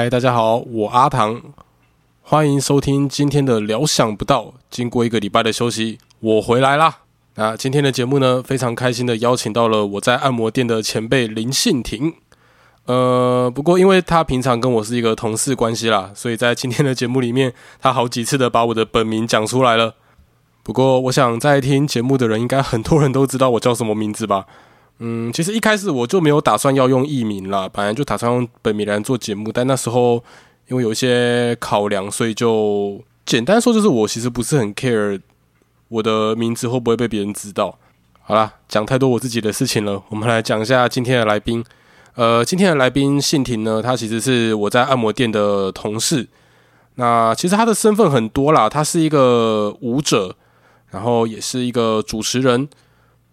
[0.00, 1.42] 嗨，大家好，我阿唐，
[2.22, 4.54] 欢迎收听今天的聊想不到。
[4.70, 7.00] 经过一个礼拜的休息，我回来啦。
[7.34, 12.14] 那今天的节目呢，非常开心的邀请到了我在按摩店的前辈林信婷。
[12.86, 19.96] 呃，不过因为他平常跟我是一个同事关系啦，所以在今天的节目里面，他好几次的把我的本名讲出来了。
[20.62, 24.46] 不过我想在听节目的人，应该很多人都知道我叫什么名字吧。
[25.02, 30.22] 嗯，其实一开始我就没有打算要用艺名啦，本来就打算用本米兰做节目，但那时候
[30.68, 35.18] 因为有一些考量，所以就简单说就是我其实不是很 care
[35.88, 37.78] 我的名字会不会被别人知道。
[38.20, 41.64] 好啦，讲太多我自己的事情了，我们来讲一下今天的来宾。
[42.16, 46.28] 呃，今天的来宾信婷呢，他其实是我在按摩店的同事。
[46.96, 50.36] 那其实他的身份很多啦，他是一个舞者，
[50.90, 52.68] 然后也是一个主持人。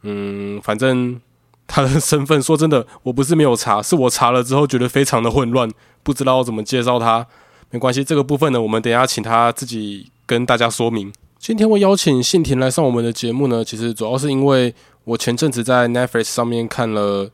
[0.03, 1.19] 嗯，反正。
[1.67, 5.69] 他的身份，说真的，我不是没有查，是我查了之后觉得非常的混乱，
[6.01, 7.27] 不知道怎么介绍他。
[7.69, 11.11] 没关系，这个部分呢，我们等一下请他自己跟大家说明。
[11.38, 14.73] 今天会邀请信田来上我们的节目呢，其实主要是因为
[15.03, 17.29] 我前阵子在 Netflix 上面看了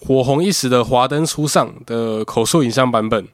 [0.00, 3.28] 火红一时的《华灯初上》的口述影像版本。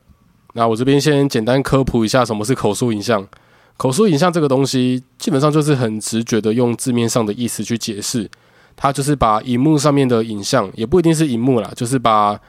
[0.55, 3.27] 那我这边先简单科普一下什么是口述影像。
[3.77, 8.29] 口述影像这个东西，基本上就是很直觉的用字面上的意思去解释。
[8.77, 12.41] 它就是把荧幕上面的影像，也不一定是荧幕啦，就是把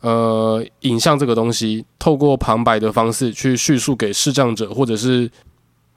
[0.00, 5.30] 呃影像这个东西，透过旁白的方式去叙述给视障者或者是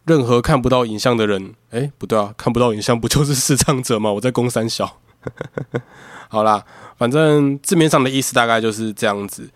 [0.06, 1.53] 任何看不到影像的人。
[1.69, 4.11] 哎，不对啊，看不到影像不就是视障者吗？
[4.11, 4.97] 我在攻 三小。
[6.30, 6.66] 好啦，
[6.97, 9.50] 反正字面上的意思大概就是这样子。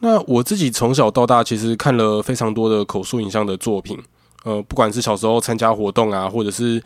[0.00, 3.96] 那我自己从小到大其实看了非常多的口述影像的作品，
[4.44, 6.82] 呃，不管是小时候参加活动啊，或者是。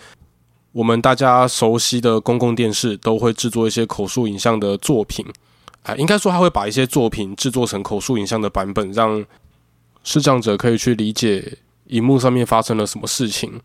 [0.76, 5.24] 我们大家熟悉的公共电视都会制作一些口述影像的作品，
[5.84, 9.24] 啊，应该说他会把一些作品制作成口述影像的版本，让
[10.04, 13.58] 视障者可以去理解荧幕上面发生了什么事情。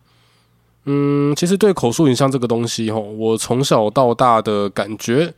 [0.85, 5.33] 嗯，其实对口述影像这个东西，吼，我从小到大的感觉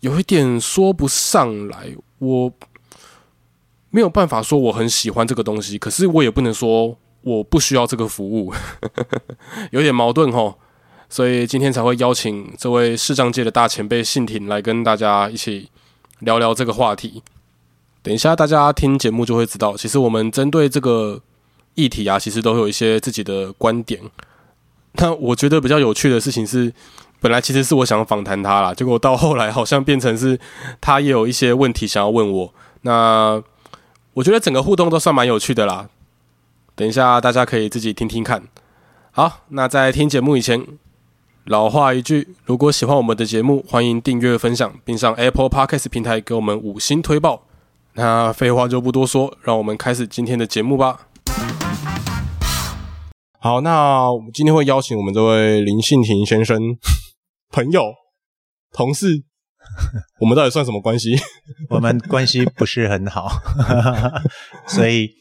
[0.00, 2.52] 有一点说不上来，我
[3.90, 8.52] 没有办法说我很喜欢这个东西，可是我也不能说我不需要这个服务，
[9.70, 10.58] 有点矛盾，吼。
[11.10, 15.70] 所以今天才会邀请这位视障界的大前辈信婷来跟大家一起
[16.18, 17.22] 聊聊这个话题。
[18.02, 21.20] 等一下大家听节目就会知道，其实我们针对这个
[21.74, 24.00] 议题啊，其实都有一些自己的观点。
[24.92, 26.72] 那我觉得比较有趣的事情是，
[27.20, 30.38] 本来其实是我想访谈他啦，结果到后来好像变成是
[30.80, 32.54] 他也有一些问题想要问我。
[32.82, 33.42] 那
[34.12, 35.88] 我觉得整个互动都算蛮有趣的啦。
[36.74, 38.42] 等一下大家可以自己听听看。
[39.10, 40.66] 好，那在听节目以前。
[41.48, 47.46] 老话一句，如果喜欢我们的节目，欢迎订阅、分享，并上 Apple Podcast 平台给我们五星推报。
[47.94, 51.08] 那废话就不多说，让我们开始今天的节目吧。
[53.40, 56.60] 好，那我们今天会邀请我们这位林信廷先生，
[57.50, 57.94] 朋友、
[58.70, 59.22] 同事，
[60.20, 61.16] 我们到底算什么关系？
[61.70, 63.30] 我们关系不是很好，
[64.68, 65.16] 所以。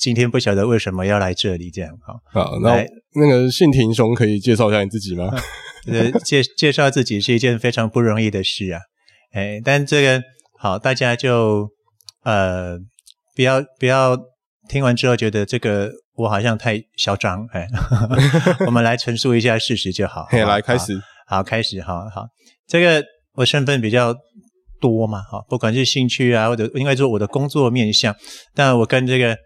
[0.00, 2.20] 今天不晓得为什么要来这里，这样好。
[2.32, 5.28] 好，那那个信廷兄可以介绍一下你自己吗？
[5.90, 8.80] 呃，介介绍自己是一件非常不容易的事啊。
[9.32, 10.22] 哎，但这个
[10.58, 11.68] 好，大家就
[12.24, 12.78] 呃
[13.34, 14.16] 不要不要
[14.68, 17.46] 听完之后觉得这个我好像太嚣张。
[17.52, 17.66] 哎，
[18.66, 20.26] 我们来陈述一下事实就好。
[20.32, 22.26] 来开始，好开始，好好。
[22.66, 24.14] 这个我身份比较
[24.80, 28.14] 多嘛，好，不管是兴趣啊，或者应该说我的工作面向，
[28.54, 29.36] 但我跟这个。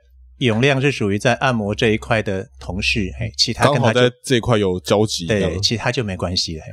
[0.45, 6.65] 永亮是属于在按摩这一块的同事，嘿，其他跟他在这一块有交集，对，其他就没关系了。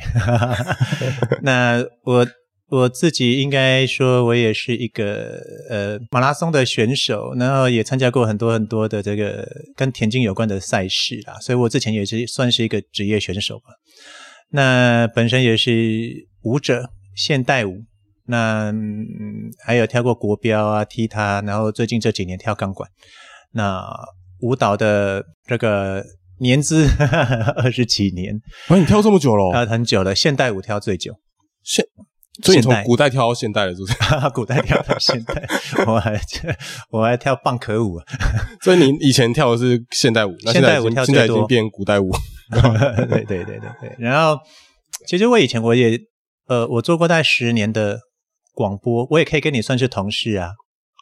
[1.44, 2.28] 那我
[2.70, 13.66] 我自己应该说，我也是一个呃马拉松的选手，然后也参加过很多很多的这个跟田径有关的赛事啦，所以我之前也是算是一个职业选手吧。
[14.52, 17.84] 那本身也是舞者，现代舞，
[18.26, 18.74] 那
[19.64, 22.90] 还有跳过国标啊，踢踏，然后最近这几年跳钢管。
[23.54, 23.86] 那
[24.42, 26.04] 舞蹈的这个
[26.40, 26.88] 年资
[27.56, 28.34] 二十几年，
[28.68, 29.52] 啊，你跳这么久了？
[29.58, 30.16] 啊，很久了。
[30.16, 31.14] 现代舞跳最久，
[31.64, 31.86] 现
[32.42, 33.94] 所以你从古代跳到现代了，是不是？
[34.34, 35.46] 古代跳到现代，
[35.86, 36.18] 我还
[36.90, 38.00] 我还跳棒壳舞。
[38.62, 42.10] 所以你以前跳的是现代舞，现代舞跳现在已经变古代舞。
[42.52, 43.96] 对对对对对。
[44.00, 44.40] 然后，
[45.06, 46.00] 其实我以前我也
[46.48, 48.00] 呃，我做过大概十年的
[48.54, 50.52] 广播，我也可以跟你算是同事啊，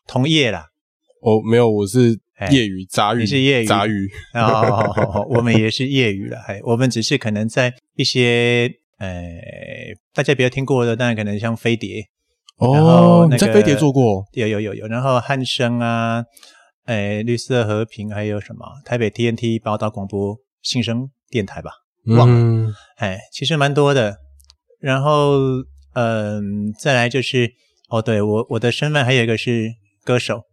[0.07, 0.65] 同业啦。
[1.21, 2.19] 哦，没有，我是。
[2.51, 9.09] 业余杂鱼，你是业余杂鱼哦，我们也是业余了，哎，我们只是可能在一些呃，
[10.13, 12.03] 大家比较听过的，当然可能像飞碟
[12.59, 14.23] 然后哦，那个你在飞碟做过？
[14.33, 16.23] 有有有有，然后汉声啊，
[16.85, 21.71] 诶，绿色和平，还有什么台北 TNT 报道广播新生电台吧，
[22.05, 24.15] 忘了，嗯，哎，其实蛮多的。
[24.79, 25.39] 然后，
[25.95, 27.51] 嗯、再来就是，
[27.89, 29.71] 哦，对我我的身份还有一个是
[30.03, 30.43] 歌手，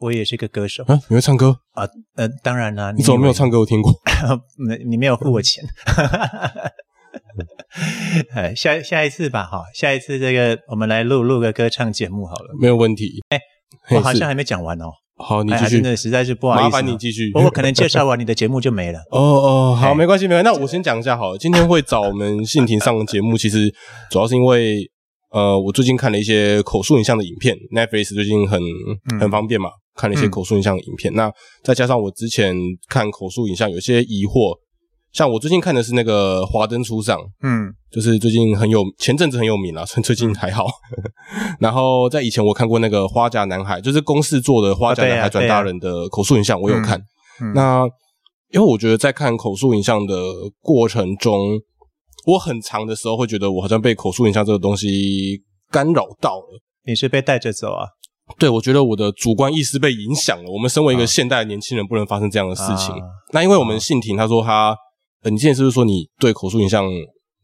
[0.00, 1.56] 我也是个歌手啊，你会唱歌？
[1.72, 1.84] 啊。
[2.16, 3.60] 呃，当然啦，你怎么没有唱歌？
[3.60, 3.92] 我听过。
[4.56, 5.64] 没，你没有付我钱。
[8.34, 12.54] 哎，下下一次吧，哈，下一次这个我们来录录个歌唱节目好了。
[12.60, 13.22] 没有问题。
[13.28, 13.38] 哎，
[13.96, 15.82] 我好像还没讲完哦，好，你继续哎真。
[15.82, 17.30] 的实在是不好意思哦，麻烦你继续。
[17.34, 19.00] 我我可能介绍完你的节目就没了。
[19.12, 20.50] 哦哦，好，哎没关系，没关系。
[20.50, 21.38] 那我先讲一下好了。
[21.38, 23.72] 今天会找我们信婷上节目，其实
[24.10, 24.90] 主要是因为
[25.30, 28.60] 呃，我最近看了一些口述影像的影片，Netflix 最近很
[29.10, 29.68] 嗯很方便嘛，
[29.98, 31.12] 看了一些口述影像的影片。
[31.14, 31.30] 那
[31.64, 32.56] 再加上我之前
[32.88, 34.56] 看口述影像有些疑惑，
[35.12, 40.66] 像我最近看的是那个《华灯初上》，嗯就是最近很有前阵子很有名啦，最近还好。
[41.58, 46.98] 然后在以前我看过那个《花甲男孩》，就是公视做的《花甲男孩转大人》的口述影像，我有看。
[47.40, 47.84] 嗯那
[48.50, 50.14] 因为我觉得在看口述影像的
[50.60, 51.60] 过程中，
[52.26, 56.60] 我很长的时候会觉得我好像被口述影像这个东西干扰到了。
[56.86, 57.84] 你是被带着走啊？
[58.36, 60.50] 对，我觉得我的主观意识被影响了。
[60.50, 62.94] 我们身为一个现代的年轻人，不能发生这样的事情。
[62.94, 63.00] 啊
[63.32, 64.74] 那因为我们信婷，他说他，
[65.22, 66.84] 呃，你之前是不是说你对口述影像，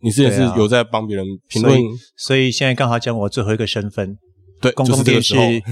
[0.00, 1.88] 你之前是有在帮别人评论所以？
[2.16, 4.16] 所以现在刚好讲我最后一个身份，
[4.60, 5.34] 对，公就是共电视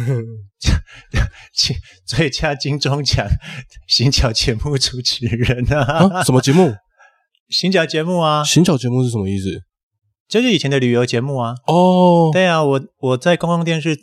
[2.07, 3.27] 最佳金钟奖
[3.89, 6.75] 行脚节目主持人啊，啊，什么节目？
[7.49, 9.63] 行脚节目啊，行脚节目是什么意思？
[10.29, 11.55] 就是以前的旅游节目啊。
[11.67, 13.97] 哦，对啊，我我在公共电视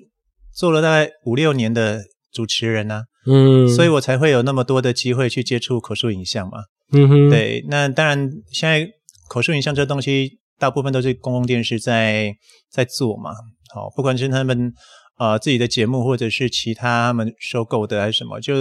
[0.60, 2.04] 做了大概五六年的
[2.34, 6.58] 主持人啊，嗯，所以我才会有那么多的机会去接触口述影像嘛。
[6.92, 8.86] 嗯哼，，对，那当然，现在
[9.30, 12.36] 口述影像这东西，大部分都是公共电视在
[12.70, 13.32] 在做嘛。
[13.74, 14.74] 好，不管是他们
[15.18, 18.54] 呃自己的节目，或者是其他他们收购的还是什么，就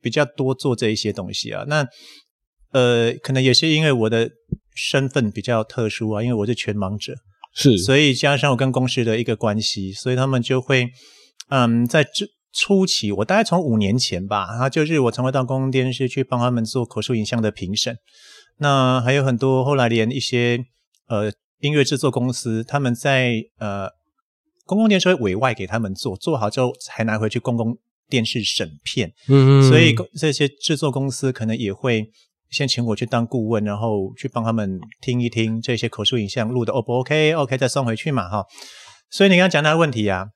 [0.00, 1.64] 比较多做这一些东西啊。
[1.66, 1.84] 那
[2.70, 4.30] 呃，可能也是因为我的
[4.76, 7.14] 身份比较特殊啊，因为我是全盲者，
[7.52, 10.88] 是，所以加上我跟公司的一个关系，所以他们就会，
[11.48, 17.96] 嗯，在这初期，我大概从五年前吧，然后就是我常会到公共电视去帮他们做口述影像的评审。
[18.58, 20.64] 那还有很多后来连一些
[21.08, 23.88] 呃音乐制作公司，他们在呃
[24.66, 27.78] 公共电视会委外给他们做，做好之后才拿回去公共
[28.08, 29.12] 电视审片。
[29.28, 32.10] 嗯哼，所以这些制作公司可能也会
[32.50, 38.44] 先请我去当顾问，然后去帮他们听一听这些口述影像录的 O 不 OK，OK 再送回去嘛哈。
[39.10, 40.26] 所以你刚刚讲那个问题啊，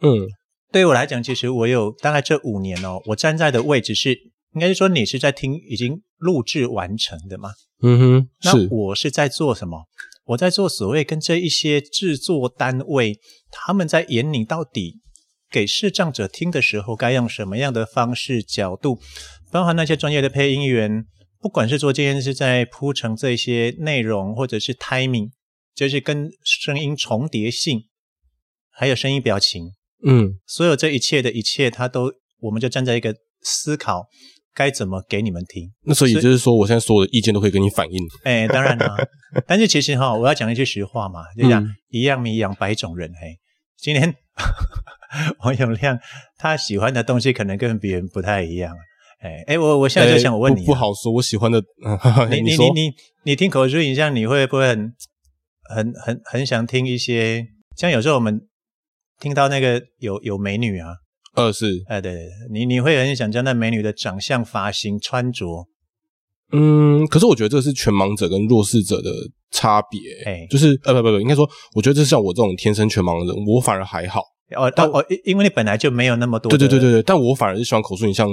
[0.00, 0.26] 嗯
[0.72, 4.12] 对于我来讲，其实我有大概这五年哦，我站在的位置是，
[4.54, 7.50] 应该是说你是在听已经录制完成的嘛？
[7.82, 9.86] 嗯哼，那是，我是在做什么？
[10.26, 13.20] 我在做所谓跟这一些制作单位，
[13.50, 15.00] 他们在演你到底
[15.48, 18.98] 给视障者听的时候，该用什么样的方式、角度，
[19.52, 21.06] 包含那些专业的配音员，
[21.38, 25.30] 不管是做这件事在铺成这些内容，或者是 timing，
[25.74, 27.84] 就是跟声音重叠性，
[28.70, 34.06] 还有声音表情，嗯所有这一切的一切，他都，我们就站在一个思考
[34.54, 35.72] 该怎么给你们听。
[35.84, 38.02] 那所以就是说，我现在所有的意见都可以跟你反映。
[38.24, 38.96] 哎，当然啦，
[39.46, 43.10] 但是其实哈，我要讲一句实话嘛，就讲、嗯一样米养百种人。
[43.14, 43.38] 嘿，
[43.78, 44.14] 今天
[45.38, 45.98] 王永亮
[46.36, 48.74] 他喜欢的东西可能跟别人不太一样。
[49.20, 51.62] 哎哎，我我现在就想我问你、不不，好说，我喜欢的，
[52.30, 54.92] 你你你你你听口述影像，你会不会很
[55.74, 57.46] 很很很想听一些？
[57.78, 58.46] 像有时候我们
[59.20, 60.88] 听到那个有有美女啊，
[61.34, 65.66] 呃是，哎对对对，你你会很想将那美女的长相、发型、穿着，
[66.52, 69.10] 嗯，可是我觉得这是全盲者跟弱势者的
[69.50, 74.20] 差别，哎就是呃不不不，应该说，我觉得这是像我这种天生全盲的人，我反而还好。
[74.56, 78.28] 哦哦哦，因因为你本来就没有那么多的，对对对对对，但我反而是喜欢口述影像，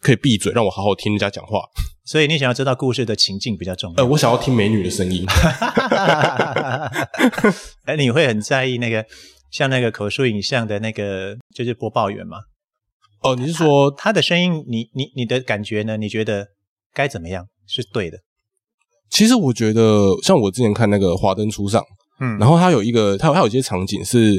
[0.00, 1.58] 可以闭嘴，让我好好听人家讲话。
[2.04, 3.96] 所以你想要知道故事的情境比较重要。
[4.02, 5.26] 呃，我想要听美女的声音。
[7.86, 9.04] 哎，你会很在意那个
[9.50, 12.38] 像那个口述影像的那个就是播报员嘛？
[13.22, 15.96] 哦，你是说他的声音，你你你的感觉呢？
[15.96, 16.46] 你觉得
[16.94, 18.18] 该怎么样是对的？
[19.10, 21.82] 其实我觉得，像我之前看那个《华灯初上》，
[22.20, 24.34] 嗯然后它有一个，它有它有一些场景是，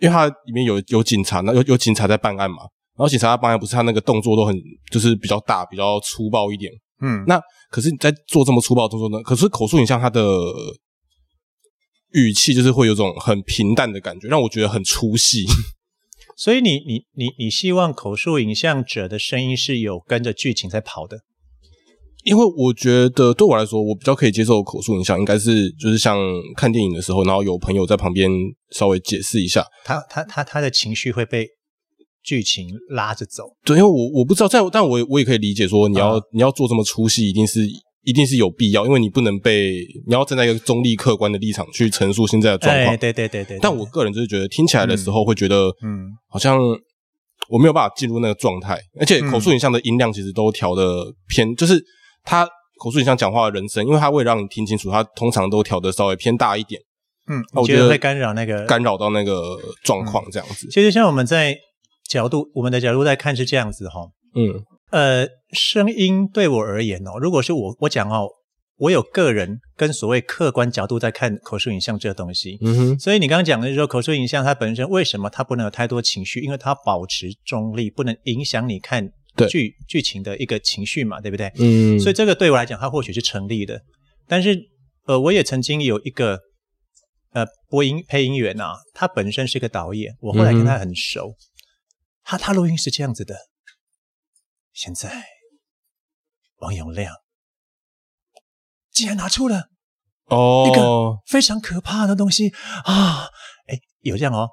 [0.00, 2.62] 因为它里面有有警察，那有有警察在办案嘛，
[2.96, 4.56] 然后警察在办案，不是他那个动作都很
[4.90, 6.72] 就是比较大、比较粗暴一点。
[7.02, 9.22] 嗯，那可是你在做这么粗暴的动作呢？
[9.22, 10.22] 可是口述影像它的
[12.16, 15.44] 语气就是会有种很平淡的感觉，让我觉得很出戏。
[16.36, 21.18] 所以你你你你希望口述影像者的声音是有跟着剧情在跑的，
[22.24, 26.18] 因为我觉得对我来说，我比较可以接受口述影像，应该是就是像
[26.56, 28.30] 看电影的时候，然后有朋友在旁边
[28.70, 29.64] 稍微解释一下。
[29.84, 31.46] 他他他他的情绪会被
[32.22, 33.44] 剧情拉着走。
[33.64, 37.60] 对，因为我我不知道，在但我我也可以理解说，你要、你要做这么出戏，一定是
[38.06, 42.94] 一定是有必要，因为你不能被你要站在一个中立客观的立场去陈述现在的状况。
[42.94, 43.58] 哎，对对对对。
[43.60, 46.56] 但我个人就是觉得听起来的时候会觉得，嗯，好像
[47.48, 51.82] 我没有办法进入那个状态，而且口述影像的音量其实都调的偏，就是
[52.22, 52.48] 他
[52.78, 56.80] 口述影像讲话的人声，因为他为了让你听清楚，他通常都调的稍微偏大一点，
[57.28, 60.68] 嗯，我觉得我觉得会干扰那个干扰到那个状况这样子。
[60.70, 61.56] 其实像我们在
[62.08, 64.00] 角度，我们的角度在看是这样子哈、
[64.36, 68.28] 嗯呃，声音对我而言哦，如果是我我讲哦，
[68.76, 76.40] 我有个人跟所谓客观角度在看口述影像这个东西，嗯哼，所以你刚刚讲的就是说口述影像它本身为什么它不能有太多情绪？
[76.40, 79.10] 因为它保持中立，不能影响你看
[79.50, 81.50] 剧剧情的一个情绪嘛，对不对？
[81.58, 83.80] 嗯，所以这个对我来讲，它或许是成立的。
[84.28, 84.58] 但是，
[85.06, 86.40] 呃，我也曾经有一个
[87.32, 91.34] 呃播音配音员啊，他本身是个导演，我后来跟他很熟。
[92.24, 93.34] 他他录音是这样子的：
[94.76, 95.24] 现在
[96.58, 97.14] 王永亮
[98.92, 99.70] 竟然拿出了
[100.26, 102.52] 哦一个哦，非常可怕的东西
[102.84, 103.24] 啊！
[103.68, 104.50] 哎，有这样哦。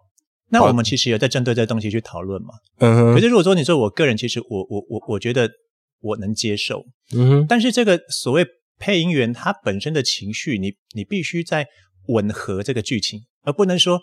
[0.48, 2.54] 那我们其实有在针对这东西去讨论嘛？
[2.78, 5.50] 嗯哼，可是如果说你说我个人，其实我我我我觉得
[6.00, 8.46] 我能接受，嗯哼，但是这个所谓
[8.80, 11.68] 配音员他本身的情绪，你你必须在
[12.08, 14.00] 吻合这个剧情，而不能说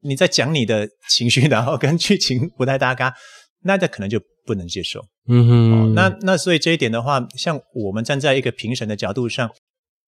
[0.00, 3.14] 你在讲你的情绪， 然后跟剧情不太搭嘎，
[3.60, 5.06] 那这可能就不能接受。
[5.28, 9.48] 嗯哼，哦，那那所以这一点的话，像我们站在一个评审的角度上，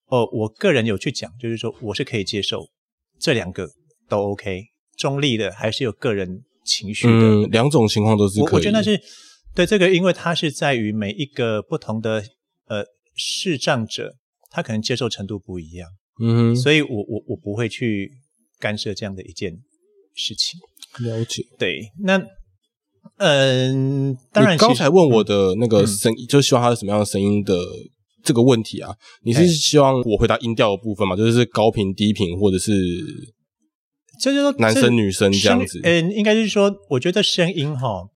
[0.06, 2.66] 哦，我个人有去讲，就是说我是可以接受
[3.18, 3.68] 这两个
[4.08, 4.64] 都 OK，
[4.96, 7.12] 中立的还是有个人情绪的。
[7.12, 8.56] 嗯，两种情况都是我可以。
[8.56, 9.00] 我觉得那是
[9.54, 12.24] 对这个，因为它是在于每一个不同的
[12.66, 14.16] 呃视障者，
[14.50, 15.88] 他可能接受程度不一样，
[16.20, 18.10] 嗯哼，所以我我我不会去
[18.58, 19.52] 干涉这样的一件
[20.14, 20.58] 事情。
[20.98, 21.44] 了解。
[21.58, 22.20] 对，那
[23.18, 27.54] 嗯、当然你刚才问我的那个嗯声音，就是希望它是什么样的声音的
[28.22, 28.94] 这个问题啊？
[29.22, 31.14] 你是哎希望我回答音调的部分嘛？
[31.14, 32.72] 就是高频、低频，或者是
[34.20, 38.08] 就是说男生女生这样子嗯、应该是说，我觉得声音哈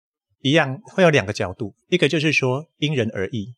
[0.42, 3.54] 一样会有两个角度，一个就是说因人而异，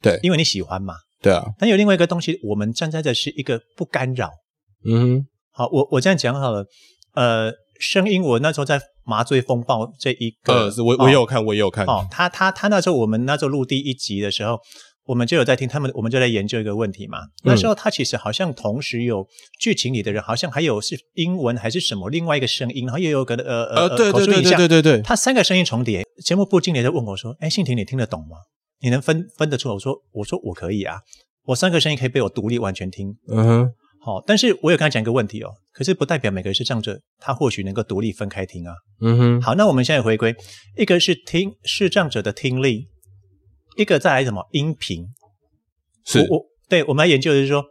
[0.00, 0.94] 对因为你喜欢嘛。
[1.20, 4.30] 对啊，但有另外一个东西，我们站在的是一个不干扰。
[4.84, 6.64] 嗯哼，好，我我这样讲好了。
[7.14, 14.58] 呃，声音我那时候在麻醉风暴这一个，呃，我我也有看，我也有看，哦，他他他那时候我们那时候录第一集的时候，
[15.06, 17.20] 我们就有在听他们，我们就在研究一个问题嘛。
[17.42, 19.26] 那时候他其实好像同时有
[19.58, 26.04] 剧情里的人，好像还有是英文还是什么另外一个声音，然后又有个呃呃，对对对对对对对，他三个声音重叠。
[26.22, 28.36] 节目部经理就问我说：“哎，信婷，你听得懂吗？
[28.82, 30.98] 你能分分得出来？”我说：“我说我可以啊，
[31.46, 33.70] 我三个声音可以被我独立完全听。”嗯哼，
[34.08, 38.74] 好、但是我有跟他讲一个问题哦，可是不代表每个视障者他或许能够独立分开听啊。
[39.00, 40.34] 嗯哼，好，那我们现在回归，
[40.76, 42.88] 一个是听视障者的听力，
[43.76, 45.06] 一个再来什么音频。
[46.04, 47.64] 是我我对我们来研究的是说，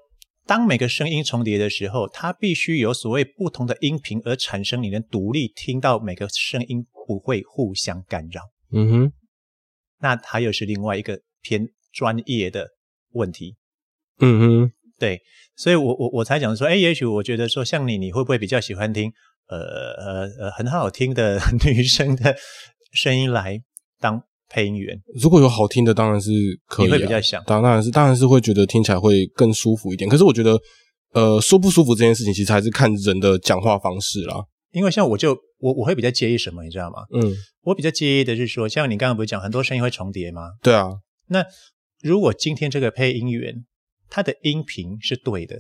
[0.46, 8.42] 当每个声音重叠的时候，它必须有所谓不同的音频而产生，你能独立听到每个声音不会互相干扰。
[8.72, 9.12] 嗯哼，
[10.00, 12.68] 那它又是另外一个偏专业的
[13.12, 13.56] 问题。
[14.20, 15.22] 嗯哼，对，
[15.56, 19.12] 所以我我我才讲说，哎，也许我觉得说，像你，你会不会比较喜欢听
[19.48, 22.36] 呃呃呃很好听的女生的
[22.94, 23.62] 声音来
[24.00, 25.00] 当配音员？
[25.22, 26.32] 如果有好听的，当然是
[26.68, 30.10] 可以、啊，你会比较想当当然是当然是会觉得听起来会更舒服一点。
[30.10, 30.60] 可是我觉得，
[31.14, 34.46] 呃，舒不舒服这件事情，其实还是看人的讲话方式啦。
[34.72, 36.98] 因为像我就我我会比较介意什么，你知道吗？
[37.14, 40.42] 嗯，我比较介意的是说，像你刚刚不是讲很多声音会重叠吗？
[40.62, 40.90] 对啊，
[41.30, 41.46] 那
[42.02, 43.66] 如果今天这个配音员
[44.10, 45.58] 他的音频是对的，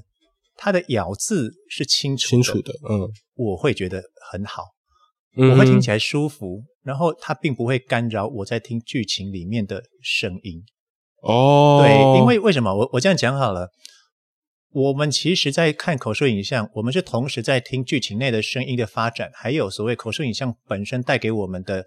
[0.56, 4.64] 它的咬字是清楚清楚的，嗯，我会觉得很好。
[5.40, 10.64] 嗯我会听起来，舒服，然后它并不会干扰我在听剧情里面的声音。
[11.22, 13.70] 哦，对，因为为什么我我这样讲好了？
[14.72, 21.86] 我们其实，在看口述影像，我们是同时在听剧情内的声音的发展，还有所谓口述影像本身带给我们的，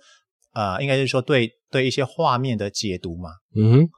[0.53, 3.31] 啊、应该是说对对一些画面的解读嘛。
[3.57, 3.89] 嗯哼，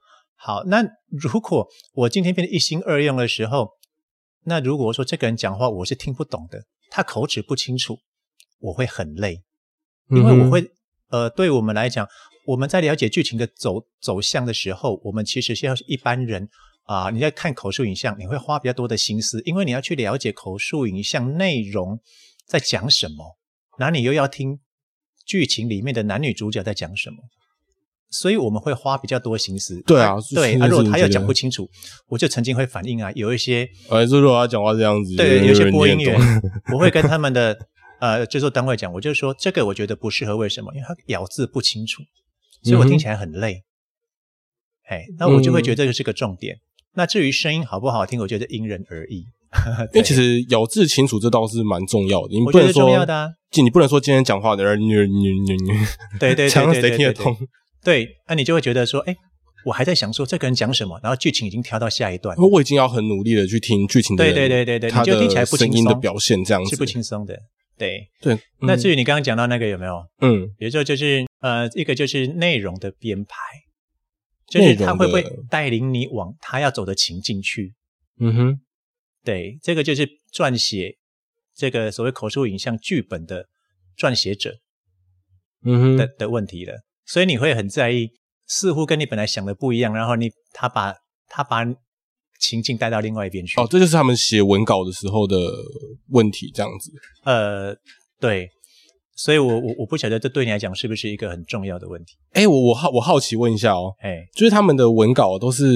[0.44, 3.70] 好，那如果我今天变得一心二用的时候，
[4.42, 8.00] 那如果说这个人讲话我是听不懂的，他口齿不清楚，
[8.58, 9.40] 我会很累。
[10.10, 10.68] 因为我会，
[11.10, 12.08] 呃，对我们来讲，
[12.44, 16.48] 我们在了解剧情的走走向的时候，我们其实是要一般人
[16.86, 22.00] 啊、你在看口述影像，你会花比较多的心思，因为你要去了解口述影像内容
[22.44, 23.38] 在讲什么，
[23.78, 24.58] 那你又要听
[25.24, 27.18] 剧情里面的男女主角在讲什么，
[28.12, 29.82] 所以我们会花比较多心思。
[29.86, 30.54] 对啊对。
[30.60, 31.68] 啊如果他又是你觉得讲不清楚，
[32.08, 36.42] 我就曾经会反映啊，有一些呃，就如果他讲话这样子，对，有些播音员员，，
[36.72, 37.58] 我会跟他们的
[38.00, 40.72] 呃制作单位讲，我就说这个我觉得不适合，为什么？
[40.74, 42.02] 因为他咬字不清楚，
[42.62, 43.62] 所以我听起来很累。
[44.88, 46.58] 哎，那我就会觉得这个是个重点。
[46.94, 49.26] 那至于声音好不好听，我觉得因人而异。
[49.92, 53.28] 因为其实咬字清楚这倒是蛮重要的，你不能说重要的啊，
[53.62, 55.70] 你不能说今天讲话的人，你你你你，
[56.18, 57.36] 对对这样对 对对对谁听得懂？
[57.82, 59.16] 对，那你就会觉得说，哎，
[59.64, 67.38] 我还在想说这个人讲什么，然后剧情已经跳到下一段，因为我已经要很努力的去听剧情的对，对对对对，他你就听起来不轻松，声音的表现这样子是不轻松的。
[67.76, 68.38] 对，对。
[68.60, 70.04] 那至于于你刚刚讲到那个有没有？
[70.20, 73.36] 嗯，比如说就是呃，一个就是内容的编排，
[74.46, 77.74] 就是他会不会带领你往他要走的情境去？
[78.20, 78.60] 嗯哼，
[79.24, 80.96] 对，这个就是撰写
[81.56, 83.48] 这个所谓口述影像剧本的
[83.98, 84.54] 撰写者
[85.64, 86.74] 嗯哼，的的问题了。
[87.12, 88.08] 所以你会很在意，
[88.46, 90.94] 似乎跟你本来想的不一样，然后你他把
[91.28, 91.62] 他把
[92.40, 93.60] 情境带到另外一边去。
[93.60, 95.36] 哦，这就是他们写文稿的时候的
[96.08, 96.90] 问题，这样子。
[97.24, 97.76] 呃，
[98.18, 98.48] 对，
[99.14, 102.14] 所以我我我不晓得这对你来讲是不是一个很重要的问题？
[102.32, 105.66] 哎，我我好我好奇问一下哦，哎，就是他们的文稿都是。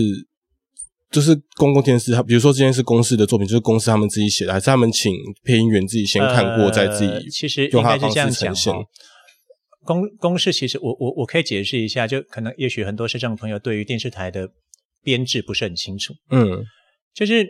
[1.08, 5.14] 就是公共电视，他比如说今天是公司的作品，就是公司他们自己写的，还是他们请
[5.44, 8.80] 配音员自己先看过，再自己呃其实用应该是他的方式这样讲呈现哈。
[9.86, 14.46] 公公式其实我我我可以解释一下，就可能也许很多视障朋友对于电视台的
[15.02, 16.62] 编制不是很清楚，嗯
[17.14, 17.48] 就是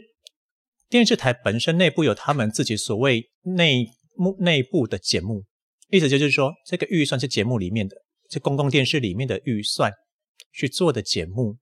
[0.88, 5.42] 电视台本身内部有他们自己所谓内幕内部的节目，
[5.90, 7.96] 意思就是说这个预算是节目里面的，
[8.30, 9.90] 是公共电视里面的预算
[10.52, 11.56] 去做的节目。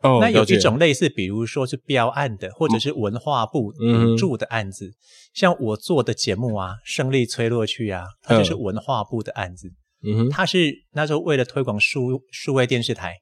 [0.00, 4.92] 哦，那有一种类似，比如说是标案的，或者是文化部嗯补助的案子，
[5.32, 9.68] 像我做的节目啊，《胜利吹落去》啊，它就是嗯文化部的案子。
[9.68, 9.76] 嗯
[10.16, 13.14] 哼，他是那时候为了推广数数位电视台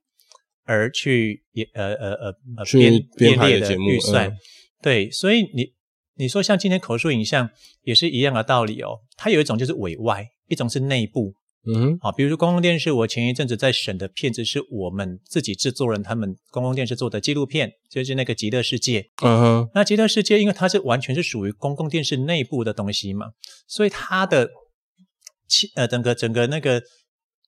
[0.65, 4.37] 而去也呃呃呃呃编编排列的预算，嗯。
[4.83, 5.73] 对，所以你
[6.17, 7.51] 你说像今天口述影像
[7.83, 11.35] 也是一样的道理哦，它有一种就是委外，一种是内部。
[11.65, 19.03] 嗯哼，啊，比如说公共电视，我前一阵子在审的片子是我们自己制作人他们公共电视做的纪录片，就是那个《极乐世界》。
[19.25, 23.27] 嗯哼，那《极乐世界》因为它是完全是属于公共电视内部的东西嘛，
[23.69, 24.51] 所以它的
[25.53, 26.83] 其呃整个整个那个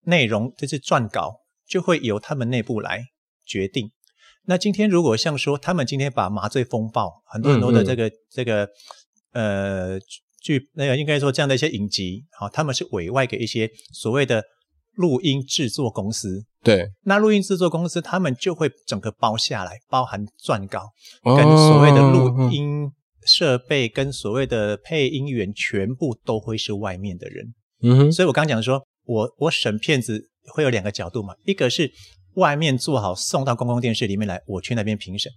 [0.02, 3.02] 内容就是撰稿就会由他们内部来
[3.46, 3.90] 决定。
[4.44, 8.68] 那今天如果像说他们今天把《麻醉风暴》很多很多的嗯嗯这个、这个
[9.32, 9.98] 呃
[10.42, 14.44] 剧那个应该说这样的一些影集，好、他们是委外给一些所谓的
[14.96, 16.44] 录音制作公司。
[16.62, 20.90] 对，那录音制作公司他们就会整个包下来，包含撰稿，
[21.24, 22.90] 跟跟所谓的录哦音
[23.26, 27.54] 设备跟所谓的配音员，全部都会是外面的人。
[27.84, 31.92] 嗯哼，所以我刚讲说，我我审片子会有两个角度嘛，一个是
[32.34, 35.30] 外面做好送到公共电视里面来，我去那边评审。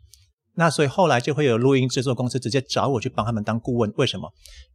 [0.55, 4.27] 那所以后来就会有录音制作公司直接找我去帮他们当顾问，为什么？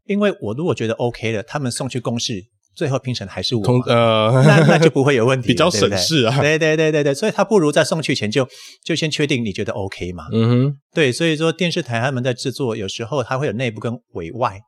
[0.07, 2.45] 因为我如果觉得 OK 了，他们送去公示，
[2.77, 8.49] 最后评审还是我通，呃，那那就不会有问题， 比较省事啊对对对对对，所以他不如在送去前就
[8.85, 10.27] 就先确定你觉得 OK 嘛。
[10.33, 14.61] 嗯哼，对，所以说电视台他们在制作，有时候它会有内部跟委外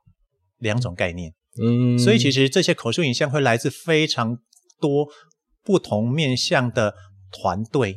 [0.59, 1.31] 两种概念。
[1.61, 4.37] 嗯，所以其实这些口述影像会来自非常
[4.79, 5.07] 多
[5.63, 6.93] 不同面向的
[7.31, 7.95] 团队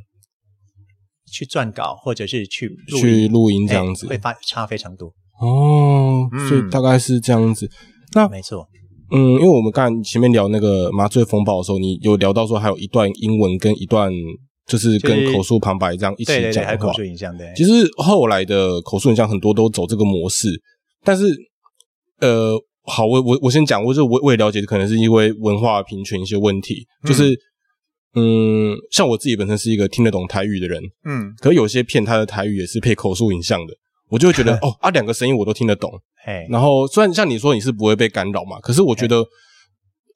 [1.31, 5.13] 去撰稿，或者是去去录音这哎样子会发差非常多。
[5.41, 7.71] 哦，所以嗯大概是这样子。
[8.15, 8.67] 那没错，
[9.11, 14.11] 嗯，因为我们刚才前面聊那个麻醉风暴的时候，你有聊到说还有一段英文跟一段
[14.67, 16.93] 就是跟口述旁白这样一起对对对，讲还有口。
[16.93, 17.53] 述影像对。
[17.57, 20.49] 其实后来的口述影像很多都走这个模式，
[21.05, 21.25] 但是
[22.21, 22.55] 呃，
[22.89, 27.39] 好，我我我先讲，我就我我也了解，可能是因为文化贫穷一些问题，就是
[28.15, 33.75] 嗯像我自己本身是一个听得懂台语的人，嗯，可有些片它的台语也是配口述影像的，
[34.11, 35.91] 我就会觉得 哦啊，两个声音我都听得懂。
[36.25, 39.23] 嘿，然后虽然像你说你是不会被干扰嘛，可是我觉得，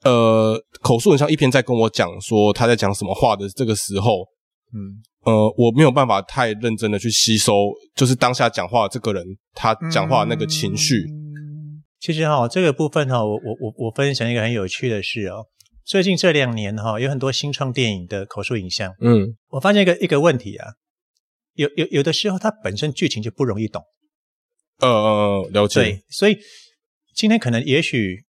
[0.05, 4.27] 呃，口述影像一边在跟我讲说他在讲什么话的这个时候，
[4.75, 10.97] 嗯呃，我没有办法太认真的去吸收，就是当下讲话这个人他讲话的那个情绪。
[11.09, 11.22] 嗯
[12.03, 15.47] 其实哈、这个部分哈、我我我我分享一个很有趣的事哦。
[15.85, 20.67] 最近这两年哈、有很多新创电影的口述影像，嗯我发现一个一个问题啊，
[21.55, 23.85] 有有有的时候它本身剧情就不容易懂，
[24.81, 25.81] 呃呃，了解。
[25.81, 26.37] 对，所以
[27.15, 28.25] 今天可能也许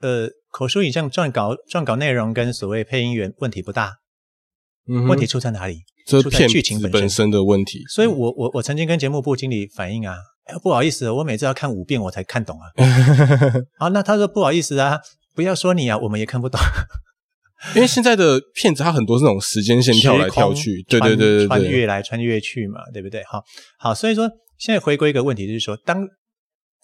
[0.00, 3.98] 呃口述影像撰稿撰稿内容跟所谓配音员问题不大，
[4.88, 5.78] 嗯哼问题出在哪里？
[6.08, 7.84] 这出在片剧情本身本身的问题。
[7.86, 12.66] 所以我我我曾经跟节目部经理反映啊，哎不好意思，我每次要看五遍我才看懂啊。
[13.78, 14.98] 啊，那他说不好意思啊，
[15.34, 16.60] 不要说你啊，我们也看不懂。
[17.76, 23.22] 因为现在的片子它很多是那种时间线跳来跳去，对对对对穿，越来穿越去嘛，对不对？
[23.24, 23.40] 好，
[23.78, 24.28] 好，所以说
[24.58, 26.04] 现在回归一个问题，就是说，当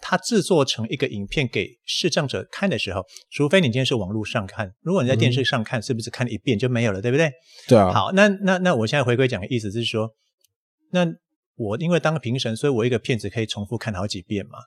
[0.01, 7.33] 它制作成一个影片给视障者看的时候，除非你今天是网络上看，如果你在电视上看，是不是看一遍就没有了，对不对？
[7.67, 10.09] 对啊，好，那那那我现在回归讲的意思是说，
[10.93, 11.05] 那
[11.59, 14.59] 我因为当评审，所以我一个片子可以重复看好几遍嘛。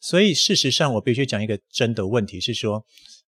[0.00, 2.84] 所以事实上，我必须讲一个真的问题是说，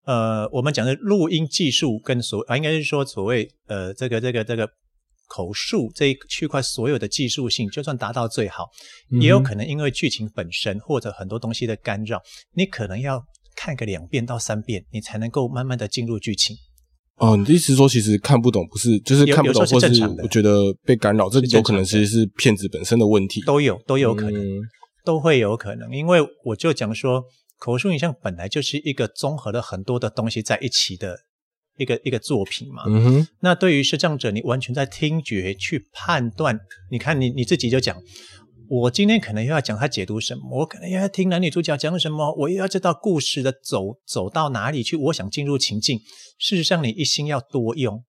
[0.05, 4.69] 呃，我们讲的录音技术跟所啊，应该是说所谓呃这个这个这个
[5.27, 8.69] 口述这一区块所有的技术性，就算达到最好，
[9.21, 12.21] 也有可能因为剧情本身或者很多东西的干扰，
[12.53, 13.23] 你可能要
[13.55, 16.55] 看个两遍到三遍，你才能够慢慢的进入剧情。
[17.17, 24.41] 哦，你的意思是说，其实看不懂不是，就是看不懂，或是我觉得被干扰，这是正有可能其实是骗子本身的问题，都有都有可能。
[24.41, 24.61] 嗯
[25.05, 27.23] 都会有可能，因为我就讲说，
[27.59, 31.15] 口述影像本来就是一个综合了很多的东西在一起的
[31.77, 32.81] 一个一个作品嘛。
[32.87, 36.59] 嗯哼，那对于视障者，你完全在听觉去判断。
[36.89, 37.95] 你看你你自己就讲，
[38.69, 45.99] 我今天可能又要讲他解读什么，我可能又要听男女主角讲什么，我又要知道故事的走走到哪里去，我想进入情境。
[46.37, 48.03] 事实上，你一心要多用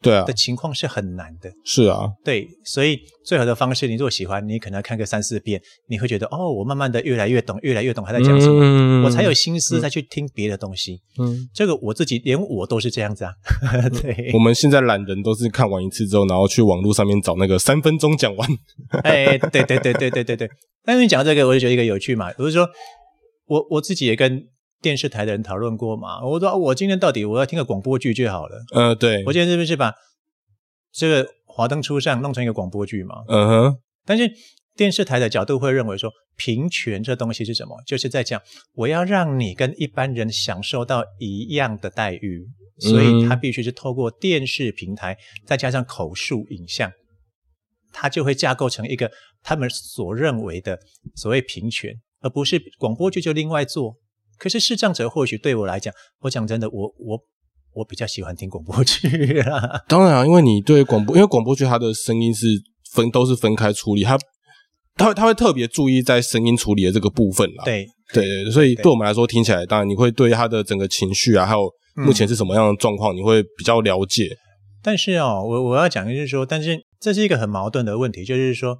[0.00, 1.50] 对啊的，情况是很难的。
[1.64, 11.00] 是啊，对，所以最好的方式，你如果喜欢，你可能要看个三四遍，你会觉得哦，我慢慢的越来越懂，越来越懂他在讲什么，嗯我才有心思再去听别的东西。
[11.18, 13.32] 嗯，这个我自己连我都是这样子啊。
[14.00, 18.48] 对我，们现在懒人都是看完一次之后，然后去网络上面找那个三分钟讲完，
[19.02, 20.48] 哎，对对对对对对对。
[20.84, 22.68] 但是你讲到这个，我就觉得一个有趣嘛，我是说，
[23.46, 24.42] 我我自己也跟
[24.80, 26.24] 电视台的人讨论过嘛。
[26.24, 28.56] 我说我今天到底我要听个广播剧就好了。
[28.74, 29.92] 呃，对我，今天是不是把
[30.92, 33.16] 这个华灯初上弄成一个广播剧嘛？
[33.28, 34.30] 嗯哼，但是
[34.76, 37.76] 电视台的角度会认为说，平权这东西是什么？
[37.86, 38.40] 就是在讲
[38.74, 42.46] 我要让你跟一般人享受到一样的待遇，
[42.78, 46.92] 所以它必须是透过电视平台，再加上口述影像，
[47.92, 49.10] 它就会架构成一个
[49.42, 50.78] 他们所认为的
[51.16, 53.96] 所谓平权，而不是广播剧就另外做。
[54.38, 57.18] 可是视障者或许对我来讲，我讲真的，我我
[57.72, 59.08] 我比较喜欢听广播剧
[59.42, 59.82] 啦。
[59.88, 62.46] 当然啊，因为你对广播，因为广播剧它的声音是
[62.92, 64.18] 分都是分开处理，它
[64.94, 67.64] 它会它会特别注意在声音处理的这个部分啦。
[67.64, 74.28] 对，对对对，所以对我们来说听起来，当然你会对他的整个情绪啊，还有目前是什么样的状况，你会比较了解。
[74.82, 78.78] 但是哦，我我要讲的就是说，但是这是一个很矛盾的问题，就是说，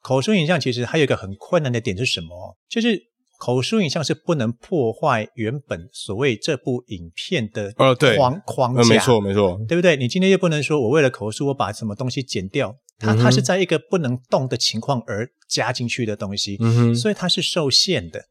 [0.00, 2.56] 口述影像其实还有一个很困难的点是什么？
[2.68, 2.98] 就是
[3.44, 9.96] 口述影像是不能破坏原本所谓这部影片的呃对框架，没错没错，对不对？
[9.96, 18.26] 你今天又不能说我为了口述我把什么东西剪掉，它嗯它是在一个不能动的情况而加进去的东西，嗯，所以它是受限的。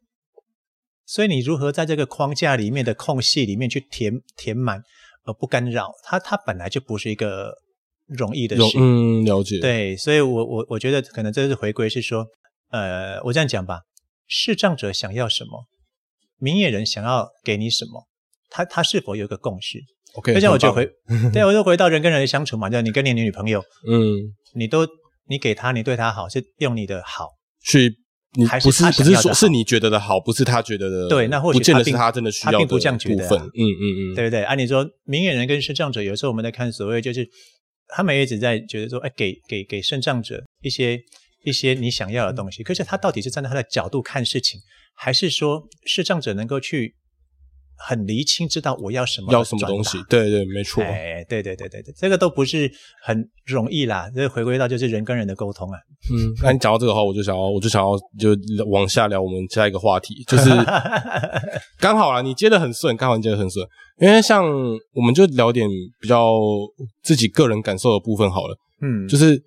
[1.06, 4.82] 所以你如何在这个框架里面的空隙里面去填填满，
[5.26, 6.18] 而不干扰它？
[6.18, 7.52] 它本来就不是一个
[8.08, 8.78] 容易的有事。
[8.80, 12.26] 嗯了解，对，所以我我我觉得可能这次回归是说，
[12.70, 13.82] 呃，我这样讲吧，
[14.32, 15.66] 视障者想要什么，
[16.40, 18.08] 明眼人想要给你什么，
[18.50, 19.78] 他他是否有一个共识
[20.16, 20.90] ？，OK，就像我就回，
[21.34, 24.18] 对，我就回到人跟人的相处嘛，就你跟你女朋友，嗯
[24.56, 24.88] 你都
[25.28, 27.28] 你给她，你对她好，是用你的好，
[27.62, 27.98] 去。
[28.34, 33.46] 你还是不是不是说是你觉得的好，不是他觉得的，对那或许不见得是他真的需要的他并不这样觉得啊部分。
[33.46, 34.42] 嗯嗯嗯，对不对？
[34.44, 37.28] 按理说，明眼人跟视障者，有时候我们在看所谓就是，
[37.90, 40.98] 他们也一直在觉得说，哎，给给给视障者一些
[41.44, 44.60] 一些你想要的东西，可是他到底是站在他的角度看事情，
[44.96, 46.96] 还是说视障者能够去
[47.76, 49.98] 很厘清知道我要什么要什么东西？
[50.08, 50.84] 对对，没错。
[50.84, 52.72] 哎，对对对对对，这个都不是
[53.04, 54.08] 很容易啦。
[54.16, 55.80] 这回归到就是人跟人的沟通啊。
[56.14, 60.50] 嗯，那你讲到这个话，我就想要，我就想要就往下聊我们下一个话题，就是
[61.82, 63.66] 刚好啦，你接的很顺，刚好你接的很顺，
[64.00, 64.44] 因为像
[64.94, 65.68] 我们就聊点
[66.00, 66.38] 比较
[67.02, 69.42] 自己个人感受的部分好了，嗯，就是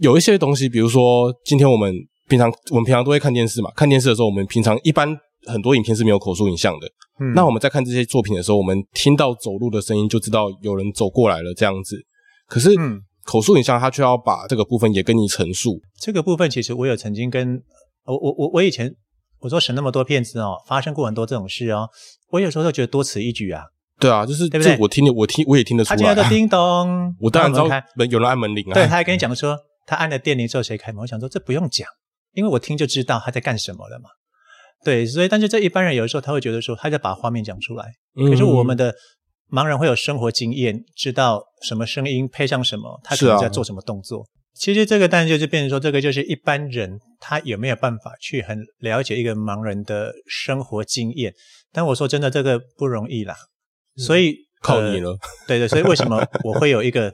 [0.00, 1.94] 有一些东西，比如说今天我们
[2.28, 5.14] 平常我们平常都会看电视嘛，看电视的时候，我们平常一般
[5.46, 6.86] 很多影片是没有口述影像的，
[7.20, 11.96] 嗯那我们在看这些作品的时候，我们听到走路的声音就知道有人走过来了这样子。
[12.48, 15.80] 可是嗯口述影像它却要把这个部分也跟你陈述。
[16.00, 17.62] 这个部分其实我有曾经跟
[18.06, 18.92] 我我我我以前
[19.40, 21.88] 我说审那么多片子哦，发生过很多这种事哦，
[22.30, 23.62] 我有时候都觉得多此一举啊。
[24.00, 26.14] 对啊，就是对不对这我听我听我也听得出来啊。
[26.14, 28.74] 他今天都叮咚， 我当然知道门有人按门铃啊。
[28.74, 29.54] 对，他还跟你讲说
[29.90, 31.88] 他按了电铃之后谁开门，我想说这不用讲，
[32.34, 34.08] 因为我听就知道他在干什么了嘛。
[34.84, 38.94] 对，所以但是这一般人有的时候他会觉得说他在把画面讲出来，嗯可是我们的
[39.50, 44.24] 盲人会有生活经验，知道什么声音配上什么，他可能在做什么动作。
[44.54, 51.34] 其实这个当然就是变成说，这个就是一般人他有没有办法去很了解一个盲人的生活经验。
[51.72, 53.34] 但我说真的，这个不容易啦。
[53.96, 55.16] 所以呃靠你了。
[55.48, 57.12] 对对，所以为什么我会有一个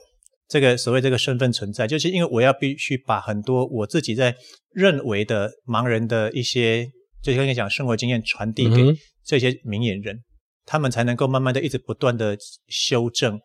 [0.49, 4.35] 这个所谓这个身份存在，就是因为我要必须把很多我自己在
[4.73, 6.87] 认为的盲人的一些，
[7.23, 10.19] 就是跟你讲生活经验传递给这些明眼人，
[10.65, 12.37] 他们才能够慢慢的一直不断的
[12.69, 13.41] 修正，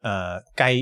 [0.00, 0.80] 呃，该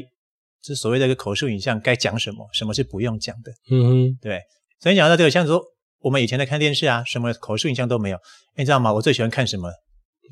[0.63, 4.41] 就是所谓的一个口述影像该讲什么，什么是不用讲的，嗯哼，对。
[4.81, 5.61] 所以讲到这个，像说
[6.01, 8.19] 我们以前在看电视啊，什么口述影像都没有，
[8.57, 8.93] 你知道吗？
[8.93, 9.71] 我最喜欢看什么？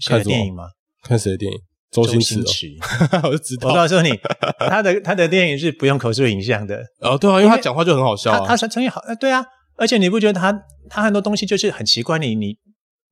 [0.01, 0.65] 谁看电影吗？
[1.03, 1.59] 看谁的电影？
[1.95, 2.75] 周星驰
[3.23, 3.75] 我就知道我。
[3.75, 4.11] 告诉你，
[4.59, 8.41] 他的他的电影是不用口述影像的，哦，对啊，因为他讲话就很好笑啊。
[8.41, 9.45] 他他是成语好，呃，对啊，
[9.77, 10.53] 而且你不觉得他
[10.91, 12.57] 他很多东西就是很奇怪，你你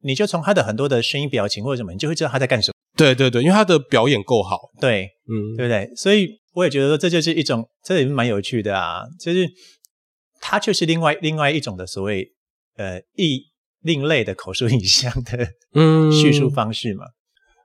[0.03, 4.59] 你就从他的很多的声音表情或者什么，你就会知道他在干什么，对对对，因为他的表演够好。
[4.81, 5.89] 对嗯，对不对？
[5.95, 9.49] 所以我也觉得说这就是一种，这也是蛮有趣的啊，就是
[10.41, 12.27] 他就是另外另外一种的所谓
[12.77, 13.45] 呃异
[13.83, 17.05] 另类的口述影像的嗯叙述方式嘛。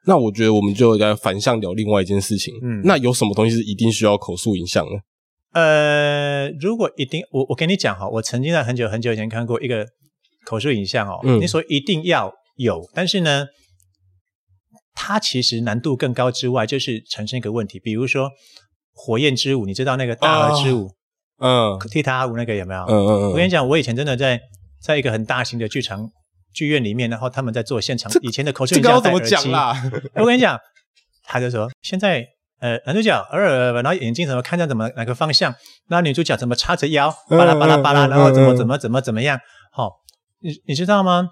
[0.08, 2.54] 那我觉得我们就应该反向聊另外一件事情。
[2.63, 5.00] 嗯那有什么东西是一定需要口述影像呢？
[5.54, 9.86] 呃，如果一定，我我跟你讲哈，我曾经在很久很久以前看过一个
[10.46, 13.46] 口述影像哦，嗯你说一定要有，但是呢，
[14.93, 18.30] 它其实难度更高之外，就是产生一个问题，比如说
[18.93, 20.89] 火焰之舞，你知道那个大河之舞、
[21.39, 22.82] 嗯踢踏舞那个有没有？
[22.84, 24.39] 嗯嗯嗯，我跟你讲，我以前真的在
[24.82, 26.08] 在一个很大型的剧场
[26.58, 29.76] 剧院里面，然后他们在做现场以前的口述影这个要怎么讲啦？
[30.17, 30.58] 我跟你讲，
[31.24, 32.26] 他就说现在
[32.60, 35.54] 呃男主角呃，然后眼睛怎么看向怎么哪个方向，
[35.88, 39.39] 然后女主角怎么叉着腰，巴拉巴拉巴拉，然后怎么嗯怎么怎么怎么样，
[39.72, 39.91] 好、
[40.39, 41.30] 你你知道吗？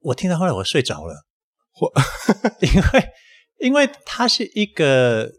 [0.00, 1.14] 我听到后来我睡着了，
[1.80, 1.92] 我
[2.60, 3.08] 因为
[3.60, 5.30] 因为它是一个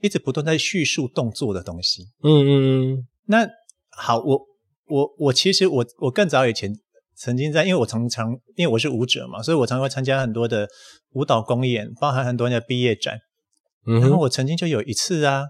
[0.00, 2.02] 一直不断在叙述动作的东西。
[2.24, 2.50] 嗯嗯
[2.94, 3.46] 嗯那
[3.96, 4.40] 好，我
[4.86, 6.72] 我我其实我我更早以前
[7.22, 10.68] 曾经在，因为我常常因为我是舞者嘛，所以我常常会参加很多的
[11.12, 13.16] 舞蹈公演，包含很多人的毕业展。
[13.86, 15.44] 嗯哼，然后我曾经就有一次啊，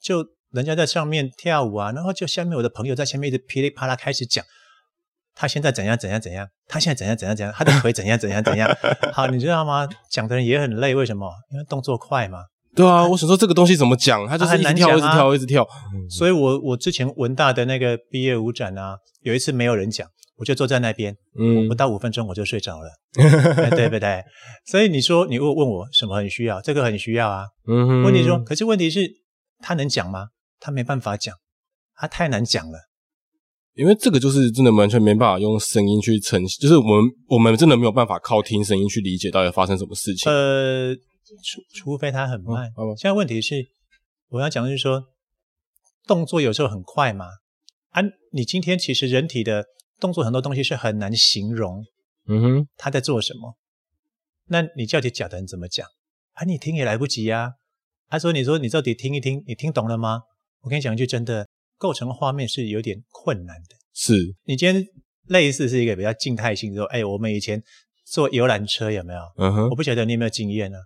[0.00, 4.44] 就人家在上面跳舞啊，然后就下面我的朋友在下面一直噼里啪啦开始讲，
[5.34, 8.70] 他现在怎样怎样怎样，他现在怎样怎样怎样，他的腿怎样怎样怎样。
[9.12, 9.88] 好，你知道吗？
[10.08, 11.28] 讲的人也很累，为什么？
[11.50, 12.38] 因为动作快嘛。
[12.76, 15.66] 对啊，我想说这个东西怎么讲，他就是很一直跳，一直跳，一直跳。
[16.08, 24.22] 所以我我之前文大的那个毕业舞展啊，有一次没有人讲，我就坐在那边，嗯不到五分钟我就睡着了， 哎对不对？
[24.66, 27.44] 所以你说你问问我什么很需要，这个很需要啊。
[27.66, 29.10] 嗯哼，问题说，可是问题是
[29.58, 30.28] 他能讲吗？
[30.60, 31.34] 他没办法讲，
[31.96, 32.78] 他太难讲了。
[33.74, 40.30] 因为这个就是真的完全没办法用声音去呈现，就是我们我们真的没有办法靠听声音去理解到底发生什么事情。
[40.32, 40.94] 呃，
[41.44, 42.66] 除除非他很慢。
[42.76, 43.64] 嗯现在问题是，
[44.30, 45.04] 我要讲的是说，
[46.06, 47.26] 动作有时候很快嘛。
[47.90, 49.64] 啊，你今天其实人体的
[49.98, 51.84] 动作很多东西是很难形容
[52.26, 53.56] 嗯哼，他在做什么。
[54.48, 55.86] 那你叫你讲的人怎么讲？
[56.34, 57.52] 啊，你听也来不及啊。
[58.08, 60.22] 他说：“你说你到底听一听，你听懂了吗？”
[60.62, 63.76] 我跟你讲一句真的，构成画面是有点困难的。
[63.92, 64.82] 是，你今天
[65.26, 67.62] 类似是一个比较静态性，说，哎，我们以前
[68.06, 69.20] 坐游览车有没有？
[69.36, 70.78] 嗯哼我，不晓得你有没有经验呢？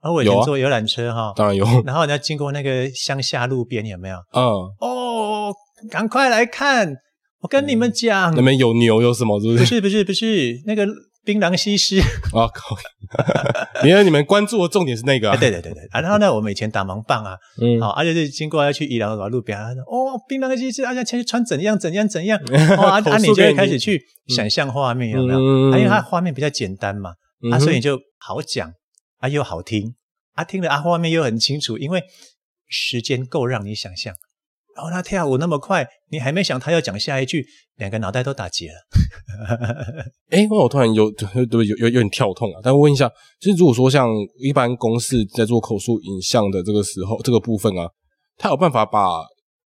[0.00, 4.16] 而我以前坐游览车哈，当然有，然后呢经过那个乡下路边有没有？
[4.32, 4.42] 嗯，
[4.78, 5.52] 哦，
[5.90, 6.94] 赶快来看！
[7.40, 9.58] 我跟你们讲，那边有牛有什么，是不是？
[9.58, 10.86] 不是不是不是那个
[11.24, 12.00] 槟榔西施，
[12.34, 12.76] 啊靠！
[13.86, 22.38] 因为你们关注的重点是那个啊，哎，对对对对，啊，然后呢，我们以前打盲棒啊，嗯，好，而且是经过要去宜良的路边，他说哦，槟榔西施，而且前穿怎样怎样怎样，
[22.76, 25.38] 哦，啊，你就会开始去想象画面有没有？
[25.38, 27.12] 嗯啊，因为它画面比较简单嘛，
[27.52, 28.72] 啊，所以你就好讲，
[29.18, 29.94] 啊又好听，
[30.34, 32.02] 啊听了啊画面又很清楚，因为
[32.66, 34.12] 时间够让你想象。
[34.78, 37.44] 然后他跳舞那么快，你还没想他要讲下一句，
[37.78, 38.74] 两个脑袋都打结了。
[40.30, 41.10] 哎，那我突然有
[41.50, 42.60] 有有有点跳痛啊。
[42.62, 43.10] 但问一下，
[43.40, 47.90] 就是如果说像一般公司在做口述影像的这个时候，这个部分啊，
[48.36, 49.08] 他有办法把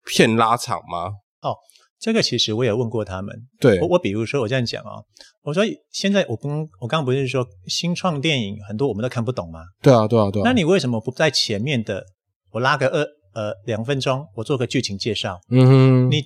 [0.05, 1.07] 片拉长吗？
[1.41, 1.57] 哦
[1.99, 5.01] 这个其实我也问过他们，对我，我比如说我这样讲啊、
[5.41, 9.61] 我说现在我刚我刚刚不是说新创电影很多我们都看不懂吗？
[9.81, 10.45] 对啊，对啊，对啊。
[10.45, 12.03] 那你为什么不在前面的
[12.51, 15.39] 我拉个二呃两分钟，我做个剧情介绍？
[15.49, 16.23] 嗯哼，你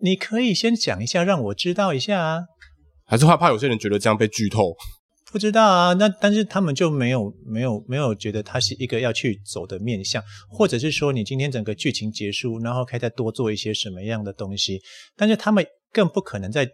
[0.00, 2.42] 你可以先讲一下，让我知道一下啊。
[3.06, 4.74] 还是害怕有些人觉得这样被剧透？
[5.30, 14.80] 不知道啊，那但是他们就没有没有没有觉得它是一个要去走的面向，或者是说你今天整个剧情结束，然后可以再多做一些什么样的东西，
[15.16, 16.70] 但是他们更不可能在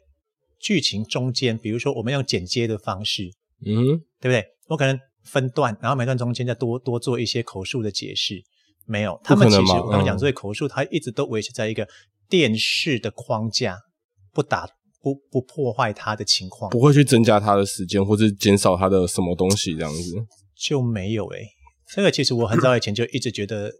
[0.61, 3.31] 剧情中间，比如说我们用剪接的方式，
[3.65, 3.87] 嗯哼，
[4.21, 4.45] 对不对？
[4.69, 8.43] 我可能分段，然后每段中间再多多做一些口述的解释，
[8.91, 11.87] 没有，他们其实我刚刚讲，嗯所以口述它一直都维持在一个
[12.29, 13.79] 电视的框架，
[14.33, 14.67] 不打
[15.01, 16.69] 不不破坏它的情况。
[16.71, 20.27] 不会去增加它的时间，或是减少它的什么东西这样子。
[20.57, 21.47] 就没有诶、
[21.95, 23.71] 这个其实我很早以前就一直觉得，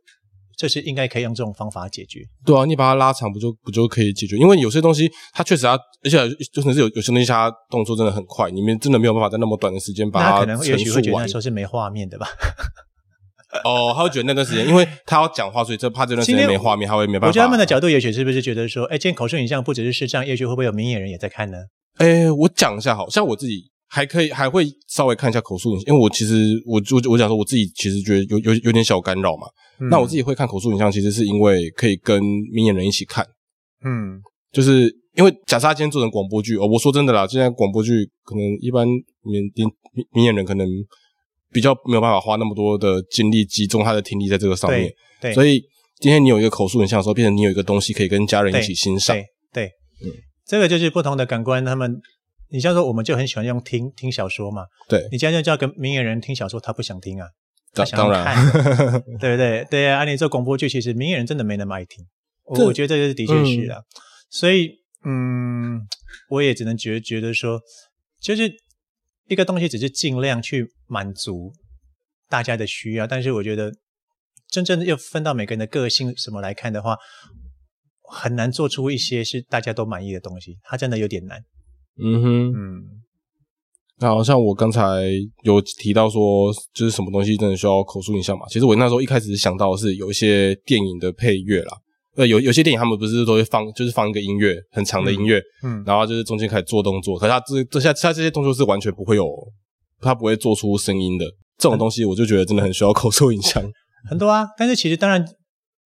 [0.57, 2.21] 这是应该可以用这种方法解决。
[2.47, 4.37] 对啊，你把它拉长，不就不就可以解决？
[4.37, 5.73] 因为有些东西它确实它，
[6.05, 6.17] 而且
[6.53, 11.35] 就是有有些东西它动作真的很快，你们真的没有办法在那么短的时间把它可能也许会觉得那时。
[11.35, 12.29] 候是没画面的吧。
[13.65, 17.27] 哦，他会觉得那段时间，因为他要讲话，所以就怕这段时间没画面，他会没办法。
[17.29, 21.59] 我觉得他们的角度也许是不是觉得说，哎，今天口述影像不只是视障，也许会不会有明眼人也在看呢？
[21.99, 26.35] 哎，我讲一下好，像我自己还可以，还会稍微看一下口述影像，因为我其实
[26.65, 29.47] 我我我讲说我自己其实觉得有有有点小干扰嘛。
[29.81, 33.27] 嗯那我自己会看口述影像，其实是因为可以跟明眼人一起看，
[33.83, 34.21] 嗯，
[34.53, 40.69] 就是因为假设他今天做成广播剧，哦，我说真的啦，现在广播剧可能一般明明明明眼人可能
[41.53, 44.83] 比较没有办法花那么多的精力集中他的听力在这个上面
[45.21, 45.63] 对，对，所以
[45.99, 49.17] 今天你有一个口述影像的时候，变成你有一个东西可以跟家人一起欣赏。
[49.17, 49.67] 对对，
[50.05, 50.13] 嗯
[50.47, 52.01] 这个就是不同的感官，他们。
[52.53, 54.65] 你像说，我们就很喜欢用听听小说嘛。
[54.89, 57.29] 对，你今天叫个明眼人听小说，他不想听啊，
[57.73, 58.53] 他当然，看，
[59.21, 59.65] 对不对？
[59.71, 62.05] 对啊，你做广播剧，其实明眼人真的没那么爱听。
[62.47, 63.79] 我我觉得这是的确是啊，
[64.31, 64.69] 所以
[65.05, 65.81] 嗯，
[66.29, 67.61] 我也只能觉觉得说，
[68.21, 68.53] 就是
[69.31, 71.53] 一个东西只是尽量去满足
[72.29, 73.73] 大家的需要，但是我觉得
[74.49, 76.97] 真正要分到每个人的个性什么来看的话，
[78.03, 81.41] 很难做出一些是大家都满意的东西，它真的有点难。
[82.03, 82.83] 嗯哼，嗯，
[83.99, 84.83] 那好像我刚才
[85.45, 88.47] 有提到说，就是什么东西真的需要口述影像嘛？
[88.49, 91.79] 其实我那时候一开始想到的是有一些电影的配乐啦，
[92.17, 99.27] 呃，有有些电影他们不是都会放，就是放一个音乐很长的音乐，嗯然后就是中间开始做动作，可是他这这下他这些动作是完全不会有，
[100.01, 101.25] 他不会做出声音的。
[101.59, 103.63] 这种东西我就觉得真的很需要口述影像。
[104.09, 105.25] 很多啊，但是其实当然。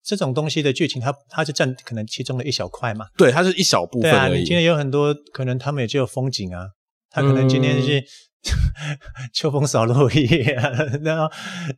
[0.07, 3.07] 这种东西的剧情它，它是占可能其中的一小块嘛。
[3.17, 4.41] 对，它是一小部分而已。
[4.41, 6.67] 你今天有很多可能他们也只有风景啊，
[7.09, 8.03] 他可能今天是、
[9.33, 10.69] 秋风扫落叶啊，
[11.01, 11.27] 然后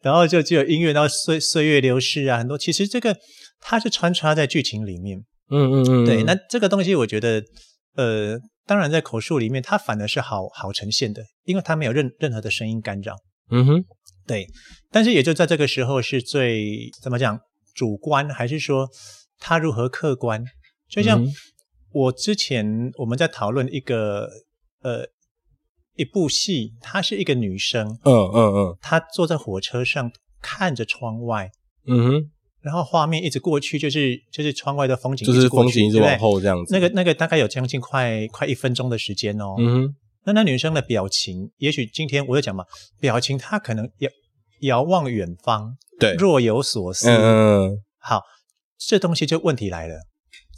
[0.02, 3.16] 然后就只有音乐，然后岁岁月流逝啊，很多其实这个
[3.60, 5.20] 它是穿插在剧情里面。
[5.50, 7.43] 嗯嗯嗯，对，那这个东西我觉得，
[7.96, 13.15] 呃，当然在口述里面它反而是好好呈现的，因为它没有任任何的声音干扰。
[13.50, 13.86] 嗯哼，
[14.26, 14.46] 对，
[14.91, 17.39] 但是也就在这个时候是最怎么讲？
[17.74, 18.89] 主观还是说
[19.38, 20.43] 它如何客观？
[20.89, 21.32] 就像嗯
[21.91, 24.28] 我之前我们在讨论一个
[24.82, 25.06] 呃
[25.96, 31.50] 一部戏，她是一个女生，嗯嗯嗯她坐在火车上看着窗外，
[31.86, 32.32] 嗯哼，
[32.67, 36.73] 然后画面一直过去，就是就是窗外的风景，就是风景一直往后这样子。
[36.73, 39.56] 那个那个大概有将近快快一分钟的时间哦。
[39.58, 42.65] 嗯哼，那那女生的表情，也许今天我就讲嘛，
[42.99, 44.10] 表情她可能遥
[44.60, 47.10] 遥望远方，对，若有所思。
[47.10, 48.21] 嗯好，
[48.77, 49.95] 这东西就问题来了。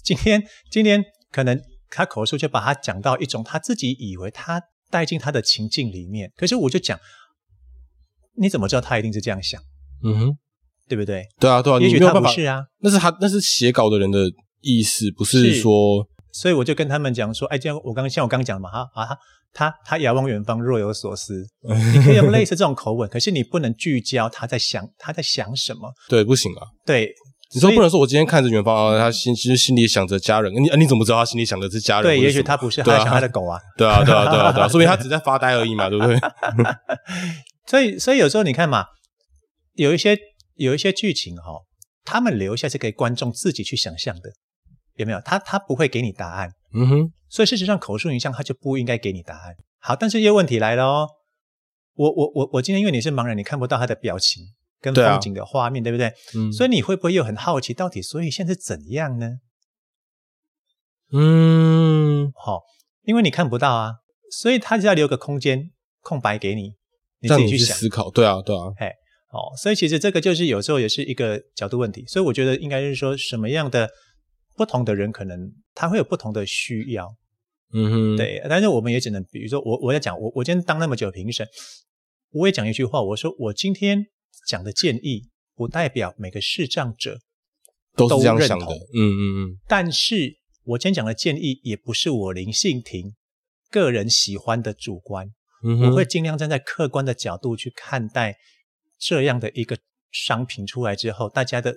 [0.04, 7.00] 今天今天可能他口述就把他讲到一种他自己以为他带进他的情境里面，可是我就讲，
[8.36, 9.62] 你怎么知道他一定是这样想，
[10.04, 10.38] 嗯哼，
[10.90, 11.24] 对不对？
[11.40, 14.30] 对啊对啊，也许他不是啊，那是他那是写稿的人的
[14.62, 19.08] 意思，不是是说所以我就跟他们讲说，哎，这样我刚像我刚刚讲的嘛，哈啊，
[19.54, 21.46] 他他遥望远方，若有所思，
[21.94, 26.68] 你可以用类似这种口吻，可是你不能聚焦他在想他在想什么，对不行啊。
[26.86, 27.14] 对。
[27.52, 32.04] 你说不能说我今天看着远方，啊他心其实心里想着家人，你啊你怎么知道他心里想的是家人？
[32.04, 33.60] 对，也许他不是，他想他的狗啊。
[33.76, 36.16] 对啊对啊对啊对啊， 说明他只在发呆而已嘛，对不对？
[37.66, 38.86] 所以，所以有时候你看嘛，
[39.74, 40.16] 有一些
[40.60, 41.66] 有一些剧情哈、哦，
[42.04, 44.30] 他们留下是给观众自己去想象的，
[44.96, 45.20] 有没有？
[45.22, 49.56] 他他不会给你答案，嗯哼，所以事实上口述影像他就不应该给你答案。
[49.80, 51.10] 好，但是又问题来了哦，
[51.96, 54.44] 我我我我今天因为你是盲人，你看不到他的表情
[54.82, 56.14] 跟风景的画面，对不对？
[56.36, 59.40] 嗯，所以你会不会又很好奇，到底所以现在是怎样呢？
[61.12, 62.62] 嗯，好、
[63.04, 63.94] 因为你看不到啊，
[64.30, 66.76] 所以他就要留个空间空白给你，
[67.20, 67.78] 你自己去想。
[67.78, 68.66] 去思考，对啊对啊，
[69.32, 73.90] 哦，所以其实这个就是有时候也是一个角度问题，所以我觉得应该是说什么样的
[74.56, 77.08] 不同的人，可能他会有不同的需要，
[77.74, 78.42] 嗯哼，，对。
[78.50, 81.48] 但是我们也只能，比如说我我在讲，我我今天当那么久评审，
[82.32, 84.04] 我也讲一句话，我说我今天
[84.48, 87.20] 讲的建议不代表每个视障者，
[87.96, 93.14] 都是这样想的，嗯嗯嗯，但是我今天讲的建议也不是我林信廷
[93.70, 95.28] 个人喜欢的主观，
[95.64, 98.36] 嗯，我会尽量站在客观的角度去看待
[99.00, 99.78] 这样的一个
[100.12, 101.74] 商品出来之后，大家的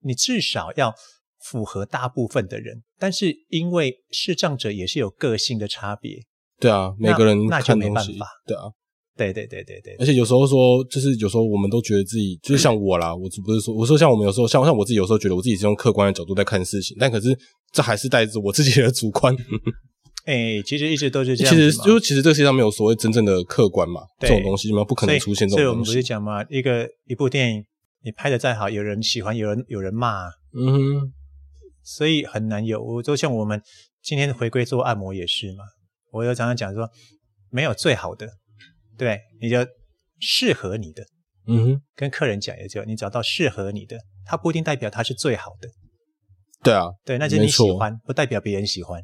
[0.00, 0.94] 你至少要
[1.40, 6.18] 符合大部分的人，但是因为视障者也是有个性的差别，
[6.58, 8.62] 对啊，每那个人那就看东西没办法，对啊，
[9.16, 17.36] 对对对对对而且有时候说，就是有时候我们都觉得自己，就是 像我啦，我不是说，我说像我们有时候，像像我自己有时候觉得我自己是用客观的角度在看事情，但可是
[17.72, 19.36] 这还是带着我自己的主观。
[20.24, 21.54] 哎，其实一直都是这样。
[21.54, 25.56] 其实就其实这个世界上没有所谓真正的客观嘛，这种东西嘛不可能出现这种东西。
[25.56, 27.64] 所以我们不是讲嘛，一个一部电影
[28.02, 31.12] 你拍的再好，有人喜欢，有人有人骂，嗯哼，
[31.82, 33.02] 所以很难有。
[33.02, 33.60] 就像我们
[34.02, 35.64] 今天回归做按摩也是嘛，
[36.10, 36.88] 我有常常讲说，
[37.50, 38.28] 没有最好的，
[38.96, 39.58] 对，你就
[40.20, 41.04] 适合你的，
[41.46, 45.68] 嗯哼，跟客人讲也就你找到适合你的，它不一定代表它是最好的。
[46.62, 48.98] 对啊，对，那就你喜欢，不代表别人喜欢，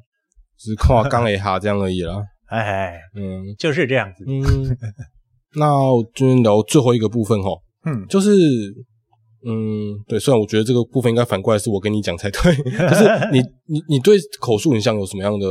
[0.60, 2.22] 只是跨刚一下这样而已啦。
[2.46, 4.24] 哎，嗯，就是这样子。
[4.26, 4.42] 嗯，
[5.54, 5.66] 那
[6.14, 7.48] 今天聊最后一个部分哈，
[7.86, 8.30] 嗯，就是，
[9.46, 13.40] 嗯，对，虽然我觉得这个部分应该反过来是我跟你讲才对，就是你
[13.72, 15.46] 你你对口述影像有什么样的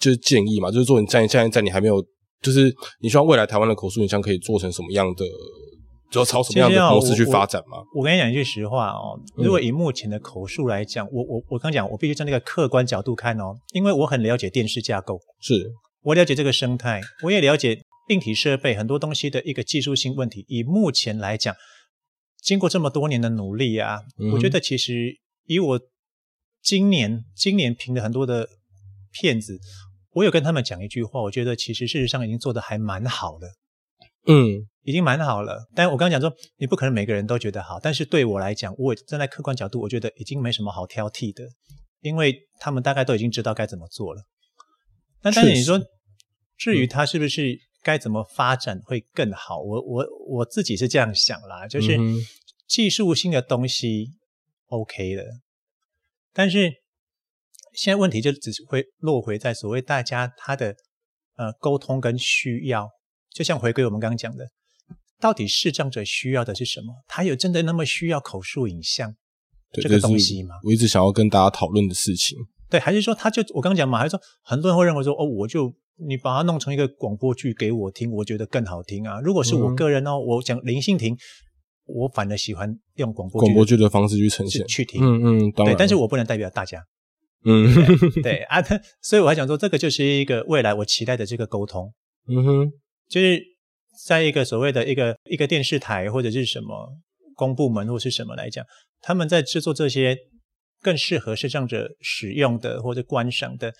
[0.00, 0.70] 就是建议嘛？
[0.70, 2.04] 就是说你在现在在你还没有，
[2.42, 5.24] 就是你希望未来台湾的口述影像可以做成什么样的？
[6.10, 7.78] 就要朝什么样的模式去发展吗？
[7.94, 20.44] 我跟你讲一句实话哦，如果以目前的口述来讲，我我我刚讲，我必须从那个客观角度看哦，因为我很了解电视架构，是我了解这个生态，我也了解硬体设备很多东西的一个技术性问题。
[20.48, 21.54] 以目前来讲，
[22.40, 24.00] 经过这么多年的努力啊，
[24.32, 25.80] 我觉得其实以我
[26.62, 28.48] 今年今年评的很多的
[29.12, 29.58] 片子，
[30.12, 33.48] 我有跟他们讲一句话，我觉得其实事实上已经做的还蛮好的。
[34.26, 34.66] 嗯。
[34.86, 41.42] 已经蛮好了，但我刚刚讲说，你不可能每个人都觉得好，但是对我来讲，我站在客观角度，我觉得已经没什么好挑剔的，
[42.02, 44.22] 因为他们大概都已经知道该怎么做了。
[45.22, 45.80] 那但是你说，
[46.56, 51.98] 至于他是不是该怎么发展会更好，我我我自己是这样想啦，就是
[52.68, 54.12] 技术性的东西
[54.68, 55.24] OK 的，
[56.32, 56.72] 但是
[57.74, 60.76] 现在问题就只是会落回在所谓大家他的
[61.34, 62.88] 呃沟通跟需要，
[63.36, 64.48] 就像回归我们刚刚讲的。
[65.20, 66.94] 到底视障者需要的是什么？
[67.06, 69.14] 他有真的那么需要口述影像
[69.72, 70.54] 这个东西吗？
[70.64, 72.38] 我一直想要跟大家讨论的事情。
[72.70, 73.98] 对，还是说他就我刚刚讲嘛？
[73.98, 79.20] 还是说很多人会认为说哦，我就你把它弄成一个广播剧给我听，我觉得更好听啊。
[79.20, 81.16] 如果是我个人哦，我讲林信婷，
[81.86, 85.02] 我反而喜欢用广播广播剧的方式去呈现去听。
[85.02, 86.82] 嗯嗯，对，但是我不能代表大家。
[87.44, 87.72] 嗯，
[88.22, 88.60] 对 啊，
[89.00, 91.94] 所以我还想说，这个就是一个未来我期待的这个沟通。
[92.28, 92.72] 嗯哼，
[93.08, 93.42] 就是。
[94.04, 96.98] 在一个所谓的一个一个电视台或者是什么
[97.34, 98.62] 公部门或是什么来讲，
[99.00, 100.14] 他们在制作这些
[100.82, 103.72] 更适合视障者使用的或者观赏的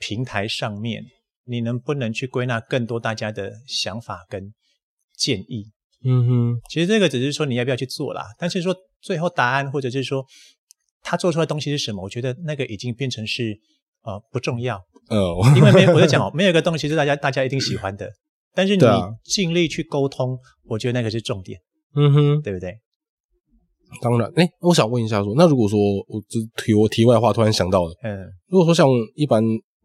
[0.00, 1.04] 平台上面，
[1.44, 4.52] 你能不能去归纳更多大家的想法跟
[5.16, 5.70] 建议？
[6.04, 10.26] 嗯哼，其实这个只是说你要不要去做啦，但是说最后答案或者是说
[11.00, 13.56] 他做出来东西是什么，我觉得那个已经变成是
[14.02, 14.84] 呃不重要。
[15.10, 18.10] 呃，因为没有我在讲哦，没有一个东西是大家大家一定喜欢的。
[18.54, 18.84] 但是你
[19.24, 21.60] 尽力去沟通，我觉得那个是重点，
[21.94, 22.78] 嗯哼，对不对？
[24.00, 29.42] 当然，哎，我想问一下，说那如果说我这题我题外话突然想到了，嗯，如果说像一般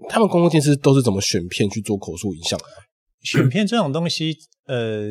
[0.08, 2.66] 他们公共电视都是怎么选片去做口述影像的？
[3.24, 4.36] 选片这种东西，
[4.68, 5.10] 呃。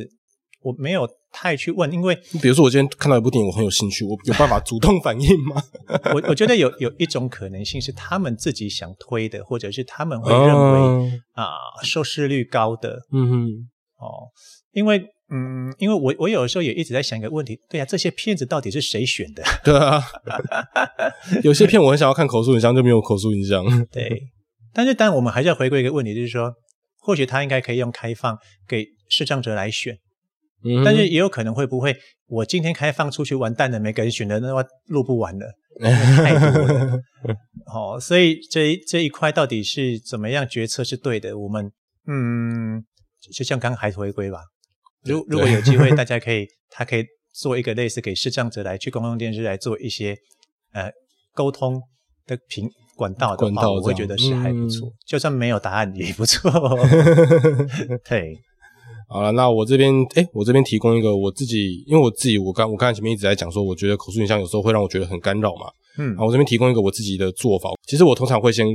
[0.60, 5.62] 我没有太去问，因为比如说我今天看到一部电影，我很有兴趣，我有办法主动反应吗？
[6.14, 11.46] 我我觉得有有一种可能性是他们自己想推的，或者是他们会认为啊
[11.82, 13.46] 收视率高的，嗯哼，
[13.98, 14.28] 哦，
[14.72, 19.42] 因为嗯，因为我我有的时候也一直在想一个问题，对啊，这些片子到底是谁选的？
[19.62, 20.02] 对啊，
[21.44, 23.62] 有些片我很想要看口述影像，就没有口述影像。
[23.88, 24.22] 对，
[24.72, 26.50] 但是但我们还是要回归一个问题，就是说，
[26.98, 29.98] 或许他应该可以用开放给视障者来选。
[30.84, 31.96] 但是也有可能会不会，
[32.26, 35.46] 我今天开放出去完蛋了，没个人选的那我录不完了，
[35.80, 36.98] 太多了。
[37.72, 41.38] 哦，所以这这一块到底是怎么样决策是对的？
[41.38, 41.70] 我们
[42.06, 42.82] 嗯，
[43.32, 44.40] 就像刚还回归吧。
[45.04, 50.16] 如如果有机会，大家可以他可以做一个类似给视障者来去公共电视来做一些
[50.72, 50.90] 呃
[51.34, 51.80] 沟通
[52.26, 54.92] 的平管道的话，我会觉得是还不错。
[55.06, 56.50] 就算没有答案也不错。
[58.08, 58.36] 对。
[59.10, 68.66] 好了，那我这边，哎，我这边提供一个我自己，因为我自己，我刚我刚才前面一直在讲说，我觉得口述影像有时候会让我觉得很干扰嘛，嗯，然后我这边提供一个我自己的做法，其实我通常会先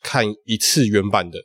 [0.00, 1.38] 看一次原版的，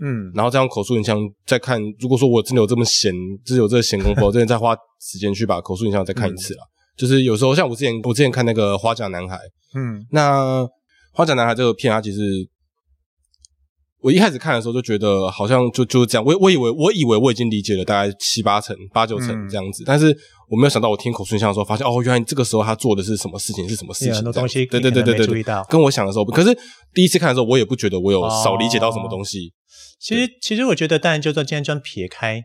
[0.00, 3.10] 嗯，然后再用口述影像再看，如果说我真的有这么闲，
[3.42, 6.60] 就是有这个闲工夫， 我真的再花时间去把口述影像再看一次了。
[6.94, 9.38] 就是有时候像我之前，我之前看那个花甲男孩，
[9.74, 10.68] 嗯，那
[11.12, 12.46] 花甲男孩这个片，它其实。
[14.06, 20.16] 我一开始看的时候就觉得好像就就是这样，我我以为我以为我已经理解了大概七八成、八九成这样子，但是
[20.48, 24.14] 我没有想到我听口述相的时候发现哦，原来这个时候他做的是什么事情，是什么事情？
[24.14, 26.56] 很多东西对对对对对，跟我想的时候，可是
[26.94, 29.52] 第一次看的时候，我也不觉得我有少理解到什么东西。
[29.98, 32.40] 其实其实我觉得，当然就算今天这样撇开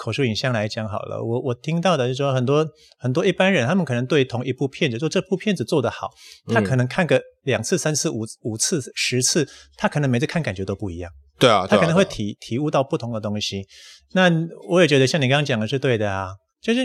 [0.00, 2.66] 口述影像来讲好了，我我听到的是说很多
[2.98, 6.08] 很多一般人，他们可能对同一部片子，说这部片子做得好，
[6.46, 9.46] 他可能看个两次、三次、五五次、十次，
[9.76, 11.12] 他可能每次看感觉都不一样。
[11.38, 13.62] 对啊，他可能会体体悟到不同的东西。
[14.12, 14.30] 那
[14.70, 16.30] 我也觉得像你刚刚讲的是对的啊，
[16.62, 16.80] 就是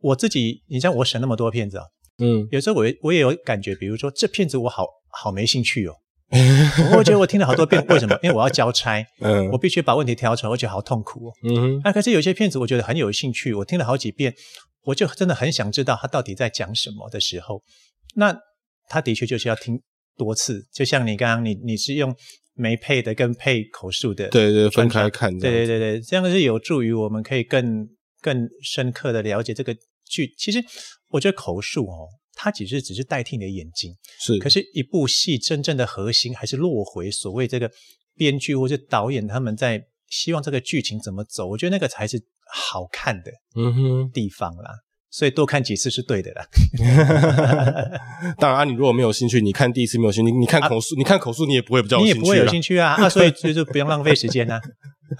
[0.00, 1.84] 我自己，你像我审那么多片子啊，
[2.18, 5.92] 嗯，有时候我我也有感觉，比如说这片子我好好没兴趣哦，
[6.96, 8.18] 我觉得我听了好多遍，为什么？
[8.22, 11.80] 因为我要交差，嗯，我必须把问题挑出来，我觉得好痛苦哦，嗯哼。
[11.84, 14.34] 那可是有些片子我觉得很有兴趣，我听了好几遍，
[14.84, 17.62] 我就真的很想知道他到底在讲什么的时候，
[18.16, 18.36] 那
[18.88, 19.80] 他的确就是要听
[20.16, 22.14] 多次，就像你刚刚你你是用。
[22.60, 25.30] 没配的跟配口述的，对对，分开看。
[25.38, 27.88] 对对对对，这样是有助于我们可以更
[28.20, 29.72] 更深刻的了解这个
[30.04, 30.34] 剧。
[30.36, 30.58] 其实
[31.10, 32.08] 我觉得口述哦，
[32.40, 34.38] 它其实只是代替你的眼睛，是。
[34.38, 37.68] 可是，一部戏真正的核心还是落回所谓这个
[38.16, 41.48] 编剧或者导演他们在希望这个剧情怎么走。
[41.48, 42.16] 我觉得那个才是
[42.52, 44.70] 好看的嗯哼地方啦。
[45.10, 46.46] 所以多看几次是对的啦。
[48.38, 52.92] 当然，你如果没有兴趣，你看第一次没有兴趣，你看口述，你看口述，你也不会比较，你也不会有兴趣啊。
[52.92, 54.60] 啊，所以就是不用浪费时间啊。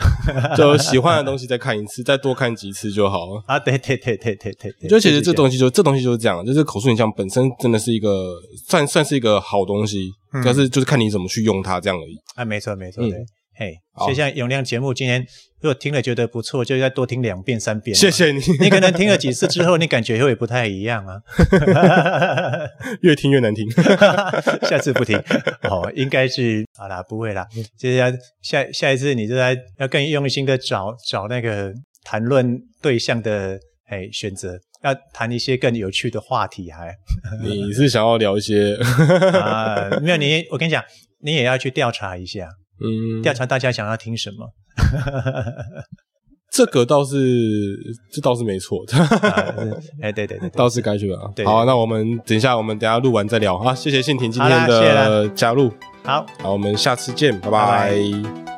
[0.56, 3.42] 就喜欢的东西再看一次，再多看几次就好了。
[3.46, 4.88] 啊，对对对对对对。
[4.88, 8.34] 就其实这东西就这东西就是这样，就是口述影像本身真的是一个
[8.68, 10.10] 算算是一个好东西，
[10.44, 12.16] 但是就是看你怎么去用它这样而已。
[12.36, 13.18] 啊，没错没错，对。
[13.56, 13.74] 嘿，
[14.06, 15.26] 就像永亮节目，今天
[15.60, 17.94] 如果听了觉得不错，就再多听两遍、三遍。
[17.94, 18.40] 谢谢你。
[18.60, 21.20] 你可能听了几次之后，你感觉会不太一样啊。
[23.02, 23.68] 越听越难听，
[24.68, 25.18] 下次不听。
[25.62, 27.46] 哦，应该是好啦，不会啦。
[27.76, 28.06] 就是要
[28.40, 31.72] 下下一次，你就在要更用心的找找那个
[32.04, 36.70] 谈论对象的哎选择，要谈一些更有趣的话题。
[36.70, 36.94] 还
[37.42, 38.76] 你是想要聊一些
[39.34, 39.90] 啊？
[40.00, 40.84] 没有你，我跟你讲，
[41.20, 42.48] 你也要去调查一下。
[42.80, 44.52] 嗯，调查大家想要听什么？
[46.50, 47.76] 这个倒是，
[48.10, 48.96] 这倒是没错的。
[50.00, 51.32] 哎，对对对，倒是该去了。
[51.44, 53.74] 好，那我们等一下，我们等下录完再聊啊。
[53.74, 55.70] 谢谢信婷今天的加入。
[56.02, 58.57] 好，好，我们下次见，拜拜。